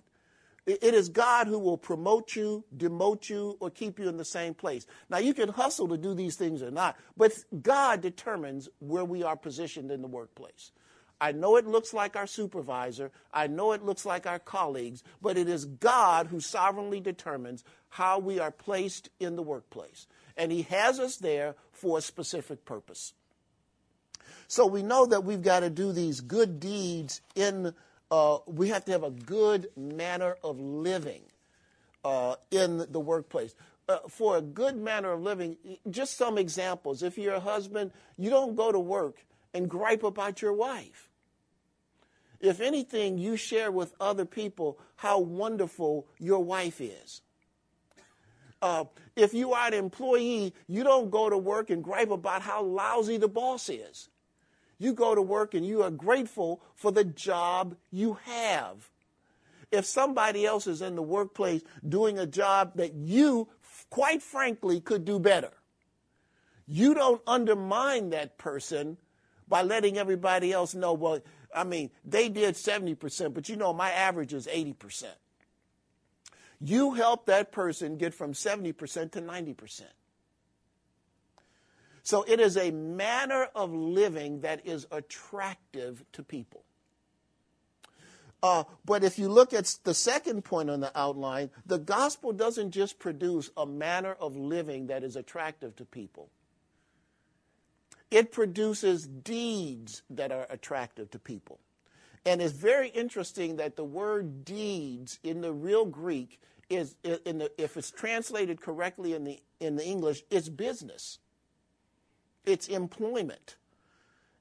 It 0.66 0.94
is 0.94 1.08
God 1.08 1.46
who 1.46 1.58
will 1.58 1.78
promote 1.78 2.36
you, 2.36 2.64
demote 2.76 3.28
you, 3.28 3.56
or 3.60 3.70
keep 3.70 3.98
you 3.98 4.08
in 4.08 4.18
the 4.18 4.24
same 4.24 4.54
place. 4.54 4.86
Now, 5.08 5.18
you 5.18 5.32
can 5.32 5.48
hustle 5.48 5.88
to 5.88 5.96
do 5.96 6.14
these 6.14 6.36
things 6.36 6.62
or 6.62 6.70
not, 6.70 6.96
but 7.16 7.32
God 7.62 8.02
determines 8.02 8.68
where 8.78 9.04
we 9.04 9.22
are 9.22 9.36
positioned 9.36 9.90
in 9.90 10.02
the 10.02 10.08
workplace. 10.08 10.72
I 11.20 11.32
know 11.32 11.56
it 11.56 11.66
looks 11.66 11.92
like 11.92 12.16
our 12.16 12.26
supervisor, 12.26 13.10
I 13.32 13.46
know 13.46 13.72
it 13.72 13.84
looks 13.84 14.06
like 14.06 14.26
our 14.26 14.38
colleagues, 14.38 15.02
but 15.20 15.36
it 15.36 15.48
is 15.48 15.66
God 15.66 16.28
who 16.28 16.40
sovereignly 16.40 17.00
determines 17.00 17.62
how 17.90 18.18
we 18.18 18.38
are 18.38 18.50
placed 18.50 19.10
in 19.18 19.36
the 19.36 19.42
workplace. 19.42 20.06
And 20.36 20.50
He 20.52 20.62
has 20.62 20.98
us 20.98 21.16
there 21.16 21.56
for 21.72 21.98
a 21.98 22.02
specific 22.02 22.64
purpose. 22.64 23.12
So 24.48 24.66
we 24.66 24.82
know 24.82 25.06
that 25.06 25.24
we've 25.24 25.42
got 25.42 25.60
to 25.60 25.70
do 25.70 25.92
these 25.92 26.20
good 26.20 26.58
deeds 26.58 27.20
in 27.34 27.74
uh, 28.10 28.38
we 28.46 28.68
have 28.68 28.84
to 28.86 28.92
have 28.92 29.04
a 29.04 29.10
good 29.10 29.68
manner 29.76 30.36
of 30.42 30.60
living 30.60 31.22
uh, 32.04 32.36
in 32.50 32.86
the 32.90 33.00
workplace. 33.00 33.54
Uh, 33.88 33.98
for 34.08 34.36
a 34.36 34.40
good 34.40 34.76
manner 34.76 35.12
of 35.12 35.20
living, 35.20 35.56
just 35.90 36.16
some 36.16 36.38
examples. 36.38 37.02
If 37.02 37.18
you're 37.18 37.34
a 37.34 37.40
husband, 37.40 37.90
you 38.16 38.30
don't 38.30 38.54
go 38.54 38.70
to 38.70 38.78
work 38.78 39.16
and 39.52 39.68
gripe 39.68 40.04
about 40.04 40.40
your 40.40 40.52
wife. 40.52 41.08
If 42.40 42.60
anything, 42.60 43.18
you 43.18 43.36
share 43.36 43.72
with 43.72 43.92
other 44.00 44.24
people 44.24 44.78
how 44.96 45.18
wonderful 45.18 46.06
your 46.18 46.44
wife 46.44 46.80
is. 46.80 47.20
Uh, 48.62 48.84
if 49.16 49.34
you 49.34 49.54
are 49.54 49.66
an 49.68 49.74
employee, 49.74 50.54
you 50.68 50.84
don't 50.84 51.10
go 51.10 51.28
to 51.30 51.36
work 51.36 51.70
and 51.70 51.82
gripe 51.82 52.10
about 52.10 52.42
how 52.42 52.62
lousy 52.62 53.16
the 53.16 53.28
boss 53.28 53.68
is. 53.68 54.09
You 54.80 54.94
go 54.94 55.14
to 55.14 55.20
work 55.20 55.52
and 55.52 55.64
you 55.64 55.82
are 55.82 55.90
grateful 55.90 56.62
for 56.74 56.90
the 56.90 57.04
job 57.04 57.76
you 57.92 58.14
have. 58.24 58.88
If 59.70 59.84
somebody 59.84 60.46
else 60.46 60.66
is 60.66 60.80
in 60.80 60.96
the 60.96 61.02
workplace 61.02 61.60
doing 61.86 62.18
a 62.18 62.26
job 62.26 62.72
that 62.76 62.94
you, 62.94 63.48
quite 63.90 64.22
frankly, 64.22 64.80
could 64.80 65.04
do 65.04 65.20
better, 65.20 65.52
you 66.66 66.94
don't 66.94 67.20
undermine 67.26 68.08
that 68.10 68.38
person 68.38 68.96
by 69.46 69.62
letting 69.62 69.98
everybody 69.98 70.50
else 70.50 70.74
know, 70.74 70.94
well, 70.94 71.20
I 71.54 71.64
mean, 71.64 71.90
they 72.02 72.30
did 72.30 72.54
70%, 72.54 73.34
but 73.34 73.50
you 73.50 73.56
know, 73.56 73.74
my 73.74 73.90
average 73.90 74.32
is 74.32 74.46
80%. 74.46 75.04
You 76.58 76.94
help 76.94 77.26
that 77.26 77.52
person 77.52 77.98
get 77.98 78.14
from 78.14 78.32
70% 78.32 79.12
to 79.12 79.20
90%. 79.20 79.82
So 82.02 82.24
it 82.26 82.40
is 82.40 82.56
a 82.56 82.70
manner 82.70 83.48
of 83.54 83.72
living 83.72 84.40
that 84.40 84.66
is 84.66 84.86
attractive 84.90 86.04
to 86.12 86.22
people. 86.22 86.64
Uh, 88.42 88.64
but 88.86 89.04
if 89.04 89.18
you 89.18 89.28
look 89.28 89.52
at 89.52 89.76
the 89.84 89.92
second 89.92 90.44
point 90.44 90.70
on 90.70 90.80
the 90.80 90.98
outline, 90.98 91.50
the 91.66 91.78
gospel 91.78 92.32
doesn't 92.32 92.70
just 92.70 92.98
produce 92.98 93.50
a 93.56 93.66
manner 93.66 94.16
of 94.18 94.36
living 94.36 94.86
that 94.86 95.04
is 95.04 95.14
attractive 95.14 95.76
to 95.76 95.84
people. 95.84 96.30
It 98.10 98.32
produces 98.32 99.06
deeds 99.06 100.02
that 100.10 100.32
are 100.32 100.46
attractive 100.48 101.10
to 101.10 101.18
people. 101.18 101.60
And 102.24 102.42
it's 102.42 102.52
very 102.52 102.88
interesting 102.88 103.56
that 103.56 103.76
the 103.76 103.84
word 103.84 104.44
deeds 104.44 105.18
in 105.22 105.42
the 105.42 105.52
real 105.52 105.84
Greek 105.84 106.40
is, 106.68 106.96
the, 107.02 107.50
if 107.58 107.76
it's 107.76 107.90
translated 107.90 108.60
correctly 108.60 109.14
in 109.14 109.24
the, 109.24 109.40
in 109.58 109.76
the 109.76 109.84
English, 109.84 110.22
it's 110.30 110.48
business 110.48 111.18
it's 112.50 112.66
employment. 112.66 113.56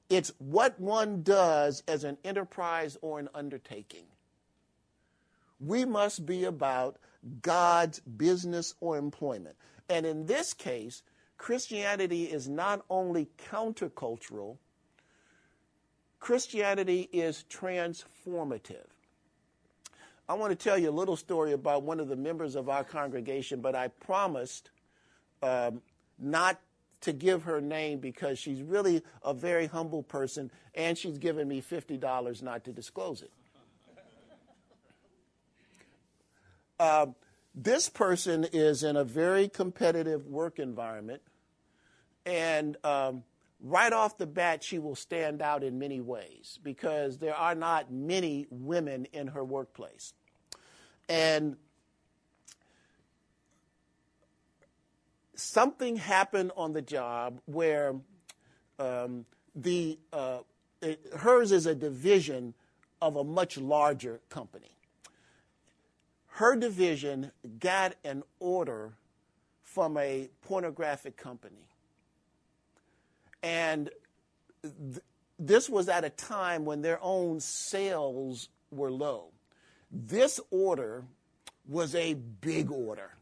It's 0.08 0.32
what 0.38 0.80
one 0.80 1.22
does 1.22 1.84
as 1.86 2.02
an 2.02 2.18
enterprise 2.24 2.98
or 3.00 3.20
an 3.20 3.28
undertaking. 3.32 4.06
We 5.60 5.84
must 5.84 6.26
be 6.26 6.44
about 6.44 6.96
God's 7.42 8.00
business 8.00 8.74
or 8.80 8.96
employment. 8.96 9.54
And 9.88 10.04
in 10.04 10.26
this 10.26 10.52
case, 10.54 11.02
Christianity 11.38 12.24
is 12.24 12.48
not 12.48 12.84
only 12.90 13.28
countercultural, 13.50 14.56
Christianity 16.18 17.08
is 17.12 17.44
transformative. 17.48 18.86
I 20.28 20.34
want 20.34 20.50
to 20.50 20.56
tell 20.56 20.78
you 20.78 20.90
a 20.90 20.92
little 20.92 21.16
story 21.16 21.52
about 21.52 21.84
one 21.84 22.00
of 22.00 22.08
the 22.08 22.16
members 22.16 22.56
of 22.56 22.68
our 22.68 22.84
congregation, 22.84 23.60
but 23.60 23.76
I 23.76 23.88
promised 23.88 24.70
um, 25.42 25.82
not 26.18 26.60
to 27.02 27.12
give 27.12 27.44
her 27.44 27.60
name 27.60 27.98
because 27.98 28.38
she's 28.38 28.62
really 28.62 29.02
a 29.22 29.32
very 29.34 29.66
humble 29.66 30.02
person 30.02 30.50
and 30.74 30.96
she's 30.96 31.18
given 31.18 31.48
me 31.48 31.62
$50 31.62 32.42
not 32.42 32.64
to 32.64 32.72
disclose 32.72 33.22
it. 33.22 33.30
Uh, 36.78 37.08
this 37.54 37.90
person 37.90 38.46
is 38.54 38.82
in 38.82 38.96
a 38.96 39.04
very 39.04 39.48
competitive 39.48 40.26
work 40.26 40.58
environment, 40.58 41.20
and 42.24 42.76
um, 42.84 43.22
right 43.60 43.92
off 43.92 44.16
the 44.18 44.26
bat, 44.26 44.62
she 44.62 44.78
will 44.78 44.94
stand 44.94 45.42
out 45.42 45.62
in 45.62 45.78
many 45.78 46.00
ways 46.00 46.58
because 46.62 47.18
there 47.18 47.34
are 47.34 47.54
not 47.54 47.92
many 47.92 48.46
women 48.50 49.06
in 49.12 49.26
her 49.28 49.44
workplace. 49.44 50.14
And 51.08 51.56
something 55.40 55.96
happened 55.96 56.52
on 56.56 56.72
the 56.72 56.82
job 56.82 57.40
where 57.46 57.94
um, 58.78 59.24
the 59.54 59.98
uh, 60.12 60.38
it, 60.82 61.00
hers 61.18 61.52
is 61.52 61.66
a 61.66 61.74
division 61.74 62.54
of 63.02 63.16
a 63.16 63.24
much 63.24 63.56
larger 63.56 64.20
company. 64.28 64.76
Her 66.26 66.56
division 66.56 67.32
got 67.58 67.94
an 68.04 68.22
order 68.38 68.92
from 69.62 69.96
a 69.96 70.28
pornographic 70.42 71.16
company. 71.16 71.68
And 73.42 73.90
th- 74.62 75.02
this 75.38 75.68
was 75.68 75.88
at 75.88 76.04
a 76.04 76.10
time 76.10 76.64
when 76.64 76.82
their 76.82 76.98
own 77.02 77.40
sales 77.40 78.48
were 78.70 78.90
low. 78.90 79.28
This 79.90 80.40
order 80.50 81.04
was 81.66 81.94
a 81.94 82.14
big 82.14 82.70
order. 82.70 83.12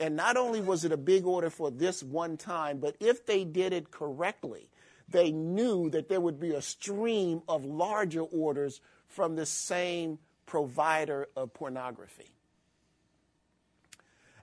And 0.00 0.16
not 0.16 0.36
only 0.36 0.60
was 0.60 0.84
it 0.84 0.92
a 0.92 0.96
big 0.96 1.26
order 1.26 1.50
for 1.50 1.70
this 1.70 2.02
one 2.02 2.36
time, 2.36 2.78
but 2.78 2.96
if 3.00 3.26
they 3.26 3.44
did 3.44 3.72
it 3.72 3.90
correctly, 3.90 4.68
they 5.08 5.30
knew 5.30 5.90
that 5.90 6.08
there 6.08 6.20
would 6.20 6.40
be 6.40 6.52
a 6.52 6.62
stream 6.62 7.42
of 7.48 7.64
larger 7.64 8.22
orders 8.22 8.80
from 9.06 9.36
the 9.36 9.46
same 9.46 10.18
provider 10.46 11.28
of 11.36 11.52
pornography. 11.52 12.32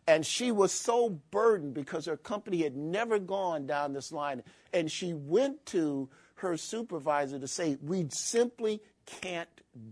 And 0.08 0.26
she 0.26 0.52
was 0.52 0.72
so 0.72 1.10
burdened 1.10 1.76
because 1.76 2.06
her 2.06 2.18
company 2.18 2.64
had 2.64 2.76
never 2.76 3.20
gone 3.20 3.68
down 3.68 3.94
this 3.94 4.12
line. 4.12 4.42
And 4.74 4.92
she 4.92 5.14
went 5.14 5.68
to 5.68 6.10
her 6.36 6.58
supervisor 6.58 7.38
to 7.38 7.48
say, 7.48 7.78
We 7.80 8.08
simply 8.10 8.82
can't 9.06 9.50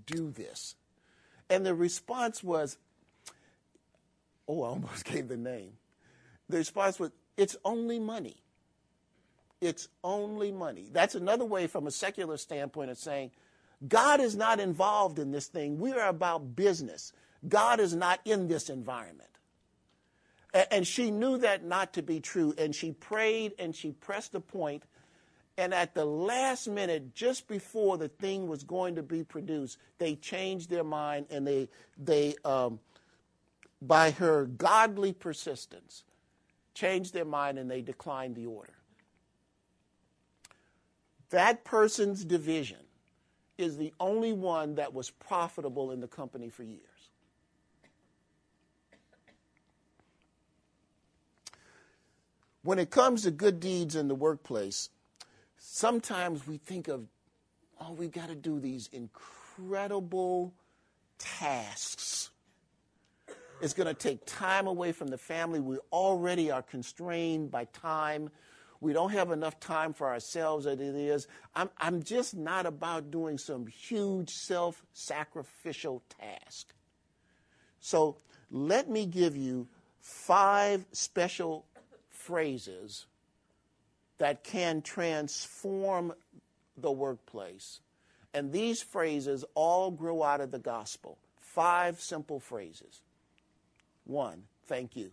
do 0.07 0.31
this. 0.31 0.75
And 1.51 1.63
the 1.63 1.75
response 1.75 2.43
was, 2.43 2.79
Oh, 4.49 4.63
I 4.63 4.67
almost 4.69 5.03
gave 5.03 5.27
the 5.27 5.35
name. 5.35 5.73
The 6.47 6.57
response 6.57 6.99
was, 6.99 7.11
It's 7.35 7.57
only 7.65 7.99
money. 7.99 8.37
It's 9.59 9.89
only 10.03 10.51
money. 10.51 10.89
That's 10.91 11.15
another 11.15 11.45
way 11.45 11.67
from 11.67 11.87
a 11.87 11.91
secular 11.91 12.37
standpoint 12.37 12.91
of 12.91 12.97
saying, 12.97 13.31
God 13.87 14.19
is 14.19 14.35
not 14.35 14.59
involved 14.59 15.19
in 15.19 15.31
this 15.31 15.47
thing. 15.47 15.79
We 15.79 15.91
are 15.93 16.07
about 16.07 16.55
business. 16.55 17.11
God 17.47 17.79
is 17.79 17.95
not 17.95 18.19
in 18.25 18.47
this 18.47 18.69
environment. 18.69 19.29
And 20.71 20.87
she 20.87 21.11
knew 21.11 21.37
that 21.39 21.63
not 21.63 21.93
to 21.93 22.01
be 22.01 22.19
true. 22.19 22.53
And 22.57 22.73
she 22.73 22.91
prayed 22.91 23.53
and 23.59 23.75
she 23.75 23.91
pressed 23.91 24.31
the 24.31 24.39
point. 24.39 24.83
And 25.57 25.73
at 25.73 25.93
the 25.93 26.05
last 26.05 26.67
minute, 26.67 27.13
just 27.13 27.47
before 27.47 27.97
the 27.97 28.07
thing 28.07 28.47
was 28.47 28.63
going 28.63 28.95
to 28.95 29.03
be 29.03 29.23
produced, 29.23 29.77
they 29.97 30.15
changed 30.15 30.69
their 30.69 30.83
mind 30.83 31.27
and 31.29 31.45
they, 31.47 31.67
they 31.97 32.35
um, 32.45 32.79
by 33.81 34.11
her 34.11 34.45
godly 34.45 35.13
persistence, 35.13 36.03
changed 36.73 37.13
their 37.13 37.25
mind 37.25 37.57
and 37.57 37.69
they 37.69 37.81
declined 37.81 38.35
the 38.35 38.45
order. 38.45 38.73
That 41.29 41.63
person's 41.63 42.23
division 42.23 42.77
is 43.57 43.77
the 43.77 43.93
only 43.99 44.33
one 44.33 44.75
that 44.75 44.93
was 44.93 45.09
profitable 45.09 45.91
in 45.91 45.99
the 45.99 46.07
company 46.07 46.49
for 46.49 46.63
years. 46.63 46.81
When 52.63 52.79
it 52.79 52.89
comes 52.89 53.23
to 53.23 53.31
good 53.31 53.59
deeds 53.59 53.95
in 53.95 54.07
the 54.07 54.15
workplace, 54.15 54.89
sometimes 55.57 56.45
we 56.45 56.57
think 56.57 56.87
of, 56.87 57.07
oh, 57.79 57.93
we've 57.93 58.11
got 58.11 58.27
to 58.27 58.35
do 58.35 58.59
these 58.59 58.89
incredible 58.91 60.53
tasks. 61.17 62.29
It's 63.59 63.73
going 63.73 63.87
to 63.87 63.93
take 63.93 64.25
time 64.25 64.67
away 64.67 64.91
from 64.91 65.07
the 65.07 65.17
family. 65.17 65.59
We 65.59 65.77
already 65.91 66.51
are 66.51 66.61
constrained 66.61 67.49
by 67.49 67.65
time. 67.65 68.29
We 68.79 68.93
don't 68.93 69.11
have 69.11 69.31
enough 69.31 69.59
time 69.59 69.93
for 69.93 70.07
ourselves 70.07 70.67
as 70.67 70.79
it 70.79 70.95
is. 70.95 71.27
I'm, 71.55 71.69
I'm 71.79 72.03
just 72.03 72.35
not 72.35 72.67
about 72.67 73.09
doing 73.09 73.39
some 73.39 73.65
huge 73.65 74.29
self 74.29 74.85
sacrificial 74.93 76.03
task. 76.19 76.73
So 77.79 78.17
let 78.51 78.89
me 78.89 79.05
give 79.07 79.35
you 79.35 79.67
five 79.99 80.85
special 80.91 81.65
phrases 82.09 83.07
that 84.19 84.43
can 84.43 84.81
transform 84.81 86.13
the 86.77 86.91
workplace. 86.91 87.79
And 88.33 88.51
these 88.51 88.83
phrases 88.83 89.43
all 89.55 89.89
grow 89.89 90.21
out 90.21 90.41
of 90.41 90.51
the 90.51 90.59
gospel. 90.59 91.17
Five 91.39 91.99
simple 91.99 92.39
phrases. 92.39 93.01
One, 94.07 94.43
thank 94.67 94.95
you. 94.95 95.11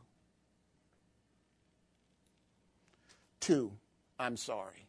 Two, 3.41 3.73
I'm 4.19 4.37
sorry. 4.37 4.87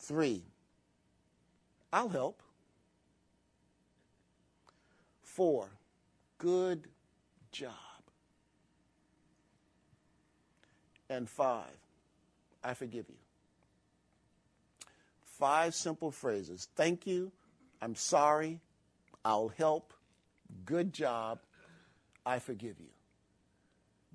Three, 0.00 0.42
I'll 1.92 2.08
help. 2.08 2.42
Four, 5.22 5.68
good 6.38 6.88
job. 7.52 7.72
And 11.08 11.28
five, 11.30 11.78
I 12.64 12.74
forgive 12.74 13.08
you. 13.08 13.14
Five 15.22 15.74
simple 15.74 16.10
phrases. 16.10 16.68
Thank 16.74 17.06
you. 17.06 17.30
I'm 17.80 17.94
sorry. 17.94 18.58
I'll 19.24 19.48
help. 19.48 19.92
Good 20.64 20.92
job. 20.92 21.40
I 22.24 22.38
forgive 22.38 22.80
you. 22.80 22.88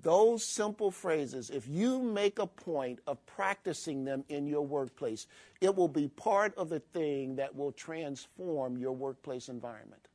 Those 0.02 0.44
simple 0.44 0.90
phrases, 0.90 1.48
if 1.48 1.68
you 1.68 2.02
make 2.02 2.40
a 2.40 2.46
point 2.46 2.98
of 3.06 3.24
practicing 3.24 4.04
them 4.04 4.24
in 4.28 4.48
your 4.48 4.62
workplace, 4.62 5.28
it 5.60 5.76
will 5.76 5.88
be 5.88 6.08
part 6.08 6.54
of 6.56 6.68
the 6.68 6.80
thing 6.80 7.36
that 7.36 7.54
will 7.54 7.70
transform 7.70 8.76
your 8.76 8.92
workplace 8.92 9.48
environment. 9.48 10.08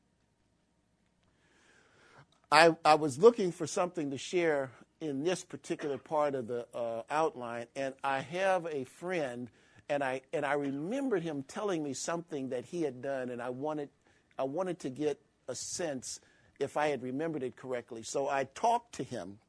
I, 2.52 2.76
I 2.84 2.96
was 2.96 3.18
looking 3.18 3.52
for 3.52 3.66
something 3.66 4.12
to 4.12 4.18
share 4.18 4.72
in 5.00 5.24
this 5.24 5.44
particular 5.44 5.98
part 5.98 6.36
of 6.36 6.48
the 6.48 6.66
uh, 6.74 7.04
outline, 7.10 7.68
and 7.76 7.94
I 8.04 8.20
have 8.20 8.66
a 8.66 8.84
friend, 8.86 9.50
and 9.90 10.04
I 10.04 10.22
and 10.34 10.46
I 10.46 10.54
remembered 10.54 11.24
him 11.24 11.44
telling 11.44 11.84
me 11.84 11.94
something 11.94 12.50
that 12.50 12.66
he 12.66 12.82
had 12.82 13.02
done, 13.02 13.30
and 13.30 13.42
I 13.42 13.50
wanted 13.50 13.90
I 14.40 14.44
wanted 14.44 14.80
to 14.80 14.90
get 14.90 15.22
a 15.48 15.56
sense 15.56 16.20
if 16.60 16.78
I 16.78 16.88
had 16.88 17.04
remembered 17.04 17.44
it 17.44 17.56
correctly. 17.56 18.04
So 18.04 18.28
I 18.28 18.46
talked 18.56 18.96
to 18.96 19.04
him 19.04 19.40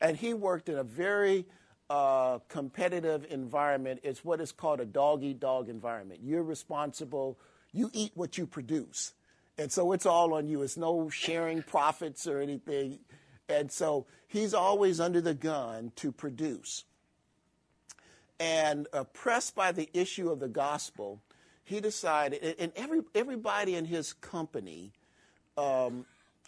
and 0.00 0.16
he 0.16 0.34
worked 0.34 0.68
in 0.68 0.76
a 0.76 0.84
very 0.84 1.46
uh, 1.90 2.38
competitive 2.48 3.26
environment. 3.30 4.00
It's 4.02 4.24
what 4.24 4.40
is 4.40 4.52
called 4.52 4.80
a 4.80 4.84
dog 4.84 5.22
eat 5.22 5.40
dog 5.40 5.68
environment. 5.68 6.20
You're 6.22 6.42
responsible, 6.42 7.38
you 7.72 7.90
eat 7.92 8.12
what 8.14 8.38
you 8.38 8.46
produce. 8.46 9.14
And 9.56 9.72
so 9.72 9.92
it's 9.92 10.06
all 10.06 10.34
on 10.34 10.46
you. 10.46 10.62
It's 10.62 10.76
no 10.76 11.08
sharing 11.08 11.62
profits 11.62 12.26
or 12.26 12.40
anything. 12.40 13.00
And 13.48 13.72
so 13.72 14.06
he's 14.28 14.54
always 14.54 15.00
under 15.00 15.20
the 15.20 15.34
gun 15.34 15.92
to 15.96 16.12
produce. 16.12 16.84
And 18.38 18.86
oppressed 18.92 19.56
by 19.56 19.72
the 19.72 19.88
issue 19.92 20.30
of 20.30 20.38
the 20.38 20.48
gospel, 20.48 21.20
he 21.68 21.80
decided, 21.80 22.56
and 22.58 22.72
every, 22.76 23.02
everybody 23.14 23.74
in 23.74 23.84
his 23.84 24.14
company 24.14 24.90
um, 25.58 26.06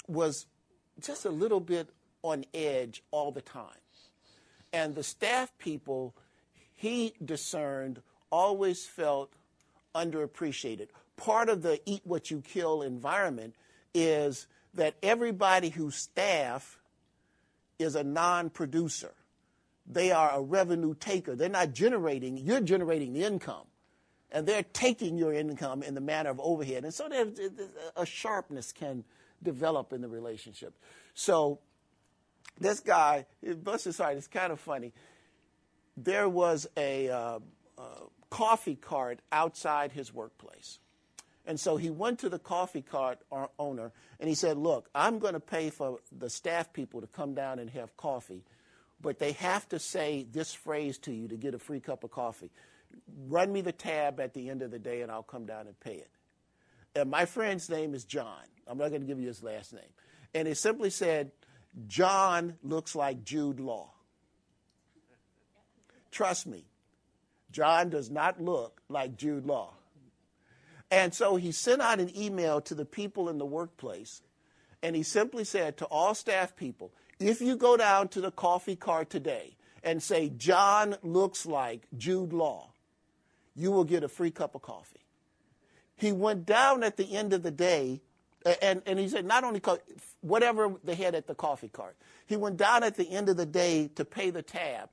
was 0.08 0.46
just 0.98 1.26
a 1.26 1.30
little 1.30 1.60
bit 1.60 1.90
on 2.22 2.44
edge 2.54 3.02
all 3.10 3.30
the 3.30 3.42
time. 3.42 3.66
And 4.72 4.94
the 4.94 5.02
staff 5.02 5.52
people 5.58 6.14
he 6.74 7.12
discerned 7.22 8.00
always 8.32 8.86
felt 8.86 9.34
underappreciated. 9.94 10.88
Part 11.16 11.50
of 11.50 11.60
the 11.60 11.80
eat 11.84 12.00
what 12.04 12.30
you 12.30 12.40
kill 12.40 12.80
environment 12.80 13.54
is 13.92 14.46
that 14.72 14.94
everybody 15.02 15.68
who's 15.68 15.96
staff 15.96 16.78
is 17.78 17.94
a 17.94 18.04
non 18.04 18.48
producer. 18.48 19.12
They 19.86 20.12
are 20.12 20.30
a 20.32 20.40
revenue 20.40 20.94
taker. 20.94 21.36
They're 21.36 21.50
not 21.50 21.74
generating, 21.74 22.38
you're 22.38 22.62
generating 22.62 23.12
the 23.12 23.24
income. 23.24 23.66
And 24.32 24.46
they're 24.46 24.62
taking 24.62 25.18
your 25.18 25.32
income 25.32 25.82
in 25.82 25.94
the 25.94 26.00
manner 26.00 26.30
of 26.30 26.40
overhead. 26.40 26.84
And 26.84 26.94
so 26.94 27.08
there's 27.08 27.38
a 27.96 28.06
sharpness 28.06 28.72
can 28.72 29.04
develop 29.42 29.92
in 29.92 30.02
the 30.02 30.08
relationship. 30.08 30.74
So 31.14 31.58
this 32.58 32.80
guy, 32.80 33.26
bless 33.42 33.84
his 33.84 33.98
heart, 33.98 34.16
it's 34.16 34.28
kind 34.28 34.52
of 34.52 34.60
funny. 34.60 34.92
There 35.96 36.28
was 36.28 36.68
a 36.76 37.08
uh, 37.08 37.38
uh, 37.76 37.82
coffee 38.30 38.76
cart 38.76 39.20
outside 39.32 39.92
his 39.92 40.14
workplace. 40.14 40.78
And 41.46 41.58
so 41.58 41.76
he 41.76 41.90
went 41.90 42.20
to 42.20 42.28
the 42.28 42.38
coffee 42.38 42.82
cart 42.82 43.18
owner 43.58 43.92
and 44.20 44.28
he 44.28 44.34
said, 44.34 44.56
Look, 44.56 44.88
I'm 44.94 45.18
going 45.18 45.34
to 45.34 45.40
pay 45.40 45.70
for 45.70 45.98
the 46.16 46.30
staff 46.30 46.72
people 46.72 47.00
to 47.00 47.06
come 47.06 47.34
down 47.34 47.58
and 47.58 47.70
have 47.70 47.96
coffee, 47.96 48.44
but 49.00 49.18
they 49.18 49.32
have 49.32 49.68
to 49.70 49.78
say 49.78 50.26
this 50.30 50.52
phrase 50.52 50.98
to 50.98 51.12
you 51.12 51.28
to 51.28 51.36
get 51.36 51.54
a 51.54 51.58
free 51.58 51.80
cup 51.80 52.04
of 52.04 52.10
coffee. 52.10 52.50
Run 53.28 53.52
me 53.52 53.60
the 53.60 53.72
tab 53.72 54.20
at 54.20 54.34
the 54.34 54.48
end 54.48 54.62
of 54.62 54.70
the 54.70 54.78
day 54.78 55.02
and 55.02 55.10
I'll 55.10 55.22
come 55.22 55.46
down 55.46 55.66
and 55.66 55.78
pay 55.80 55.94
it. 55.94 56.10
And 56.94 57.10
my 57.10 57.24
friend's 57.24 57.68
name 57.68 57.94
is 57.94 58.04
John. 58.04 58.42
I'm 58.66 58.78
not 58.78 58.88
going 58.88 59.02
to 59.02 59.06
give 59.06 59.20
you 59.20 59.28
his 59.28 59.42
last 59.42 59.72
name. 59.72 59.82
And 60.34 60.48
he 60.48 60.54
simply 60.54 60.90
said, 60.90 61.32
John 61.86 62.56
looks 62.62 62.94
like 62.94 63.24
Jude 63.24 63.60
Law. 63.60 63.90
Trust 66.10 66.46
me, 66.46 66.66
John 67.52 67.90
does 67.90 68.10
not 68.10 68.40
look 68.40 68.82
like 68.88 69.16
Jude 69.16 69.46
Law. 69.46 69.74
And 70.90 71.14
so 71.14 71.36
he 71.36 71.52
sent 71.52 71.80
out 71.80 72.00
an 72.00 72.16
email 72.16 72.60
to 72.62 72.74
the 72.74 72.84
people 72.84 73.28
in 73.28 73.38
the 73.38 73.46
workplace, 73.46 74.22
and 74.82 74.96
he 74.96 75.04
simply 75.04 75.44
said 75.44 75.76
to 75.76 75.84
all 75.84 76.14
staff 76.14 76.56
people, 76.56 76.92
if 77.20 77.40
you 77.40 77.56
go 77.56 77.76
down 77.76 78.08
to 78.08 78.20
the 78.20 78.32
coffee 78.32 78.76
cart 78.76 79.10
today 79.10 79.56
and 79.84 80.02
say, 80.02 80.30
John 80.30 80.96
looks 81.02 81.46
like 81.46 81.86
Jude 81.96 82.32
Law, 82.32 82.72
you 83.60 83.70
will 83.70 83.84
get 83.84 84.02
a 84.02 84.08
free 84.08 84.30
cup 84.30 84.54
of 84.54 84.62
coffee. 84.62 85.04
He 85.94 86.12
went 86.12 86.46
down 86.46 86.82
at 86.82 86.96
the 86.96 87.14
end 87.14 87.34
of 87.34 87.42
the 87.42 87.50
day, 87.50 88.00
and, 88.62 88.82
and 88.86 88.98
he 88.98 89.08
said, 89.08 89.26
not 89.26 89.44
only 89.44 89.60
co- 89.60 89.78
whatever 90.22 90.74
they 90.82 90.94
had 90.94 91.14
at 91.14 91.26
the 91.26 91.34
coffee 91.34 91.68
cart, 91.68 91.94
he 92.26 92.36
went 92.36 92.56
down 92.56 92.82
at 92.82 92.96
the 92.96 93.10
end 93.10 93.28
of 93.28 93.36
the 93.36 93.44
day 93.44 93.90
to 93.96 94.04
pay 94.04 94.30
the 94.30 94.42
tab, 94.42 94.88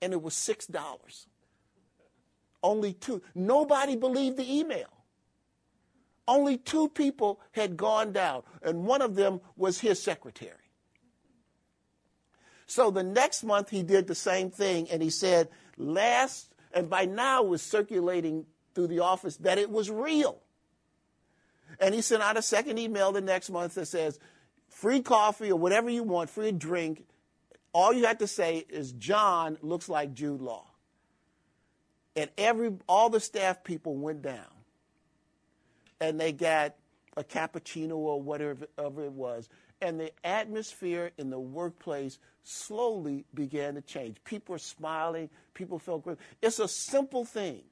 and 0.00 0.12
it 0.12 0.20
was 0.20 0.34
$6. 0.34 1.26
Only 2.62 2.92
two. 2.92 3.22
Nobody 3.34 3.94
believed 3.94 4.36
the 4.36 4.52
email. 4.52 4.88
Only 6.26 6.56
two 6.56 6.88
people 6.88 7.40
had 7.52 7.76
gone 7.76 8.12
down, 8.12 8.42
and 8.62 8.84
one 8.84 9.02
of 9.02 9.14
them 9.14 9.40
was 9.56 9.80
his 9.80 10.02
secretary. 10.02 10.56
So 12.66 12.90
the 12.90 13.02
next 13.02 13.44
month 13.44 13.70
he 13.70 13.82
did 13.82 14.06
the 14.06 14.14
same 14.14 14.50
thing, 14.50 14.88
and 14.90 15.02
he 15.02 15.10
said, 15.10 15.48
last, 15.76 16.51
and 16.74 16.88
by 16.88 17.04
now 17.04 17.42
was 17.42 17.62
circulating 17.62 18.46
through 18.74 18.86
the 18.86 19.00
office 19.00 19.36
that 19.38 19.58
it 19.58 19.70
was 19.70 19.90
real. 19.90 20.40
And 21.80 21.94
he 21.94 22.02
sent 22.02 22.22
out 22.22 22.36
a 22.36 22.42
second 22.42 22.78
email 22.78 23.12
the 23.12 23.20
next 23.20 23.50
month 23.50 23.74
that 23.74 23.86
says, 23.86 24.18
free 24.68 25.00
coffee 25.00 25.50
or 25.50 25.58
whatever 25.58 25.90
you 25.90 26.02
want, 26.02 26.30
free 26.30 26.52
drink. 26.52 27.04
All 27.72 27.92
you 27.92 28.06
have 28.06 28.18
to 28.18 28.26
say 28.26 28.64
is, 28.68 28.92
John 28.92 29.58
looks 29.62 29.88
like 29.88 30.12
Jude 30.12 30.42
Law. 30.42 30.66
And 32.14 32.30
every, 32.36 32.72
all 32.88 33.08
the 33.08 33.20
staff 33.20 33.64
people 33.64 33.96
went 33.96 34.22
down 34.22 34.44
and 36.00 36.20
they 36.20 36.32
got 36.32 36.74
a 37.16 37.24
cappuccino 37.24 37.92
or 37.92 38.20
whatever 38.20 38.66
it 38.76 39.12
was. 39.12 39.48
And 39.82 39.98
the 39.98 40.12
atmosphere 40.24 41.10
in 41.18 41.28
the 41.28 41.40
workplace 41.40 42.18
slowly 42.44 43.24
began 43.34 43.74
to 43.74 43.82
change. 43.82 44.16
People 44.24 44.54
were 44.54 44.58
smiling. 44.58 45.28
People 45.54 45.78
felt 45.78 46.04
good. 46.04 46.18
It's 46.40 46.60
a 46.60 46.68
simple 46.68 47.24
thing. 47.24 47.62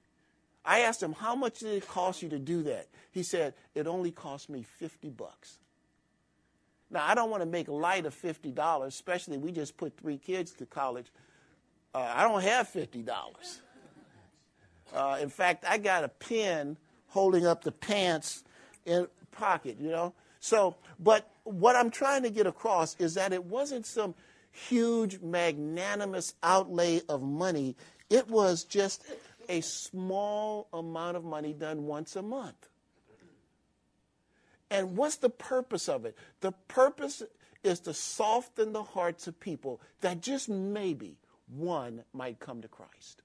I 0.64 0.80
asked 0.80 1.02
him, 1.02 1.12
how 1.12 1.36
much 1.36 1.60
did 1.60 1.72
it 1.74 1.88
cost 1.88 2.20
you 2.22 2.28
to 2.30 2.38
do 2.38 2.64
that? 2.64 2.88
He 3.12 3.22
said, 3.22 3.54
it 3.74 3.86
only 3.86 4.10
cost 4.10 4.50
me 4.50 4.62
50 4.62 5.08
bucks. 5.10 5.58
Now, 6.90 7.06
I 7.06 7.14
don't 7.14 7.30
want 7.30 7.42
to 7.42 7.48
make 7.48 7.68
light 7.68 8.04
of 8.04 8.14
$50, 8.14 8.86
especially 8.86 9.38
we 9.38 9.52
just 9.52 9.76
put 9.76 9.96
three 9.96 10.18
kids 10.18 10.50
to 10.54 10.66
college. 10.66 11.06
Uh, 11.94 12.12
I 12.14 12.24
don't 12.24 12.42
have 12.42 12.68
$50. 12.68 13.60
Uh, 14.92 15.18
in 15.22 15.28
fact, 15.28 15.64
I 15.66 15.78
got 15.78 16.02
a 16.02 16.08
pen 16.08 16.76
holding 17.06 17.46
up 17.46 17.62
the 17.62 17.72
pants 17.72 18.42
in 18.84 19.06
pocket, 19.30 19.76
you 19.80 19.90
know. 19.90 20.12
So, 20.40 20.76
but 20.98 21.30
what 21.44 21.76
I'm 21.76 21.90
trying 21.90 22.22
to 22.22 22.30
get 22.30 22.46
across 22.46 22.96
is 22.98 23.14
that 23.14 23.32
it 23.32 23.44
wasn't 23.44 23.86
some 23.86 24.14
huge, 24.50 25.20
magnanimous 25.20 26.34
outlay 26.42 27.02
of 27.08 27.22
money. 27.22 27.76
It 28.08 28.28
was 28.28 28.64
just 28.64 29.04
a 29.48 29.60
small 29.60 30.68
amount 30.72 31.16
of 31.16 31.24
money 31.24 31.52
done 31.52 31.84
once 31.86 32.16
a 32.16 32.22
month. 32.22 32.68
And 34.70 34.96
what's 34.96 35.16
the 35.16 35.30
purpose 35.30 35.88
of 35.88 36.04
it? 36.04 36.16
The 36.40 36.52
purpose 36.68 37.22
is 37.62 37.80
to 37.80 37.92
soften 37.92 38.72
the 38.72 38.82
hearts 38.82 39.26
of 39.26 39.38
people 39.38 39.80
that 40.00 40.22
just 40.22 40.48
maybe 40.48 41.18
one 41.48 42.04
might 42.12 42.40
come 42.40 42.62
to 42.62 42.68
Christ. 42.68 43.22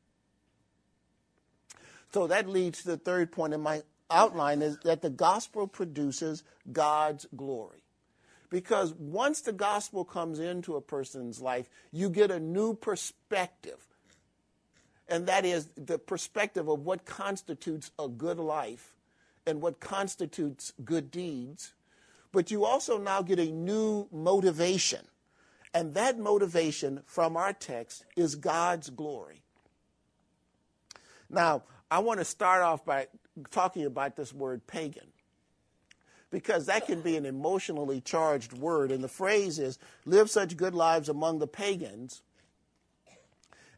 So 2.13 2.27
that 2.27 2.49
leads 2.49 2.81
to 2.81 2.89
the 2.89 2.97
third 2.97 3.31
point 3.31 3.53
in 3.53 3.61
my 3.61 3.83
outline 4.09 4.61
is 4.61 4.77
that 4.83 5.01
the 5.01 5.09
gospel 5.09 5.67
produces 5.67 6.43
God's 6.71 7.27
glory. 7.35 7.83
Because 8.49 8.93
once 8.93 9.41
the 9.41 9.51
gospel 9.51 10.05
comes 10.05 10.39
into 10.39 10.75
a 10.75 10.81
person's 10.81 11.41
life, 11.41 11.69
you 11.91 12.09
get 12.09 12.31
a 12.31 12.39
new 12.39 12.73
perspective. 12.73 13.79
And 15.07 15.27
that 15.27 15.45
is 15.45 15.69
the 15.75 15.97
perspective 15.97 16.67
of 16.67 16.85
what 16.85 17.05
constitutes 17.05 17.91
a 17.99 18.07
good 18.07 18.39
life 18.39 18.95
and 19.45 19.61
what 19.61 19.79
constitutes 19.79 20.73
good 20.83 21.11
deeds. 21.11 21.73
But 22.31 22.51
you 22.51 22.65
also 22.65 22.97
now 22.97 23.21
get 23.21 23.39
a 23.39 23.51
new 23.51 24.07
motivation. 24.11 25.01
And 25.73 25.93
that 25.93 26.17
motivation 26.17 27.01
from 27.05 27.35
our 27.35 27.53
text 27.53 28.05
is 28.15 28.35
God's 28.35 28.89
glory. 28.89 29.41
Now, 31.29 31.63
I 31.91 31.99
want 31.99 32.19
to 32.19 32.25
start 32.25 32.61
off 32.61 32.85
by 32.85 33.07
talking 33.51 33.85
about 33.85 34.15
this 34.15 34.33
word 34.33 34.65
pagan 34.67 35.07
because 36.31 36.65
that 36.65 36.85
can 36.85 37.01
be 37.01 37.15
an 37.15 37.25
emotionally 37.25 38.01
charged 38.01 38.53
word. 38.53 38.91
And 38.91 39.03
the 39.03 39.07
phrase 39.07 39.59
is 39.59 39.79
live 40.05 40.29
such 40.29 40.57
good 40.57 40.73
lives 40.73 41.09
among 41.09 41.39
the 41.39 41.47
pagans. 41.47 42.21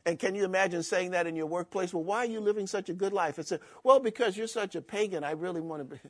And 0.05 0.17
can 0.17 0.35
you 0.35 0.45
imagine 0.45 0.83
saying 0.83 1.11
that 1.11 1.27
in 1.27 1.35
your 1.35 1.47
workplace? 1.47 1.93
Well, 1.93 2.03
why 2.03 2.19
are 2.19 2.25
you 2.25 2.39
living 2.39 2.65
such 2.65 2.89
a 2.89 2.93
good 2.93 3.11
life? 3.11 3.37
It's 3.37 3.51
a, 3.51 3.59
well, 3.83 3.99
because 3.99 4.37
you're 4.37 4.47
such 4.47 4.75
a 4.75 4.81
pagan, 4.81 5.23
I 5.23 5.31
really 5.31 5.59
want 5.59 5.81
to 5.81 5.95
be. 5.95 6.01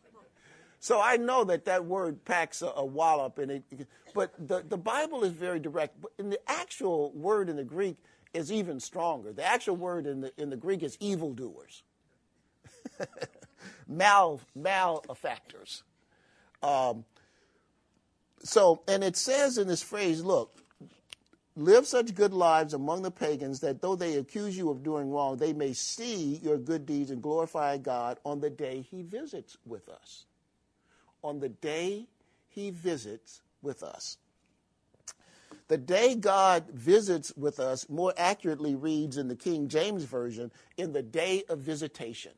so 0.80 1.00
I 1.00 1.18
know 1.18 1.44
that 1.44 1.66
that 1.66 1.84
word 1.84 2.24
packs 2.24 2.62
a, 2.62 2.72
a 2.76 2.84
wallop 2.84 3.38
in 3.38 3.50
it. 3.50 3.64
But 4.14 4.32
the, 4.38 4.64
the 4.66 4.78
Bible 4.78 5.22
is 5.22 5.32
very 5.32 5.60
direct. 5.60 6.00
But 6.00 6.12
in 6.18 6.30
the 6.30 6.40
actual 6.50 7.12
word 7.12 7.50
in 7.50 7.56
the 7.56 7.64
Greek, 7.64 7.98
is 8.32 8.52
even 8.52 8.80
stronger. 8.80 9.32
The 9.32 9.44
actual 9.44 9.76
word 9.76 10.06
in 10.06 10.20
the, 10.20 10.32
in 10.36 10.50
the 10.50 10.56
Greek 10.56 10.82
is 10.82 10.96
evildoers, 11.00 11.82
mal, 13.88 14.40
malefactors. 14.54 15.82
Um, 16.62 17.04
so, 18.42 18.82
and 18.88 19.04
it 19.04 19.16
says 19.16 19.58
in 19.58 19.68
this 19.68 19.82
phrase, 19.82 20.22
look, 20.22 20.56
live 21.56 21.86
such 21.86 22.14
good 22.14 22.32
lives 22.32 22.74
among 22.74 23.02
the 23.02 23.10
pagans 23.10 23.60
that 23.60 23.82
though 23.82 23.96
they 23.96 24.16
accuse 24.16 24.56
you 24.56 24.70
of 24.70 24.82
doing 24.82 25.10
wrong, 25.10 25.36
they 25.36 25.52
may 25.52 25.72
see 25.72 26.40
your 26.42 26.58
good 26.58 26.86
deeds 26.86 27.10
and 27.10 27.22
glorify 27.22 27.76
God 27.76 28.18
on 28.24 28.40
the 28.40 28.50
day 28.50 28.82
he 28.90 29.02
visits 29.02 29.56
with 29.66 29.88
us. 29.88 30.24
On 31.22 31.38
the 31.38 31.50
day 31.50 32.06
he 32.48 32.70
visits 32.70 33.42
with 33.62 33.82
us. 33.82 34.16
The 35.68 35.78
day 35.78 36.16
God 36.16 36.68
visits 36.70 37.32
with 37.36 37.60
us 37.60 37.88
more 37.88 38.12
accurately 38.16 38.74
reads 38.74 39.16
in 39.16 39.28
the 39.28 39.36
King 39.36 39.68
James 39.68 40.02
Version 40.02 40.50
in 40.76 40.92
the 40.92 41.02
day 41.02 41.44
of 41.48 41.60
visitation. 41.60 42.32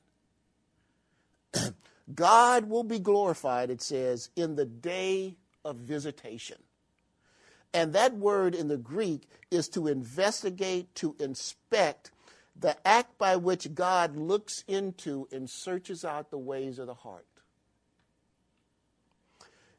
God 2.15 2.69
will 2.69 2.85
be 2.85 2.99
glorified, 2.99 3.71
it 3.71 3.83
says, 3.83 4.31
in 4.37 4.57
the 4.57 4.65
day 4.65 5.37
of 5.65 5.77
visitation. 5.77 6.59
And 7.75 7.93
that 7.95 8.15
word 8.15 8.55
in 8.55 8.69
the 8.69 8.77
Greek 8.77 9.29
is 9.51 9.69
to 9.71 9.88
investigate, 9.88 10.95
to 10.97 11.17
inspect, 11.19 12.11
the 12.59 12.77
act 12.87 13.17
by 13.19 13.37
which 13.37 13.75
God 13.75 14.17
looks 14.17 14.62
into 14.69 15.27
and 15.33 15.49
searches 15.49 16.05
out 16.05 16.31
the 16.31 16.38
ways 16.38 16.79
of 16.79 16.87
the 16.87 16.95
heart. 16.95 17.27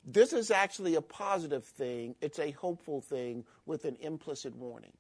This 0.06 0.34
is 0.34 0.52
actually 0.52 0.96
a 0.96 1.02
positive 1.02 1.64
thing, 1.64 2.16
it's 2.20 2.40
a 2.40 2.52
hopeful 2.52 3.00
thing 3.00 3.46
with 3.66 3.86
an 3.86 3.96
implicit 4.02 4.56
warning. 4.56 4.92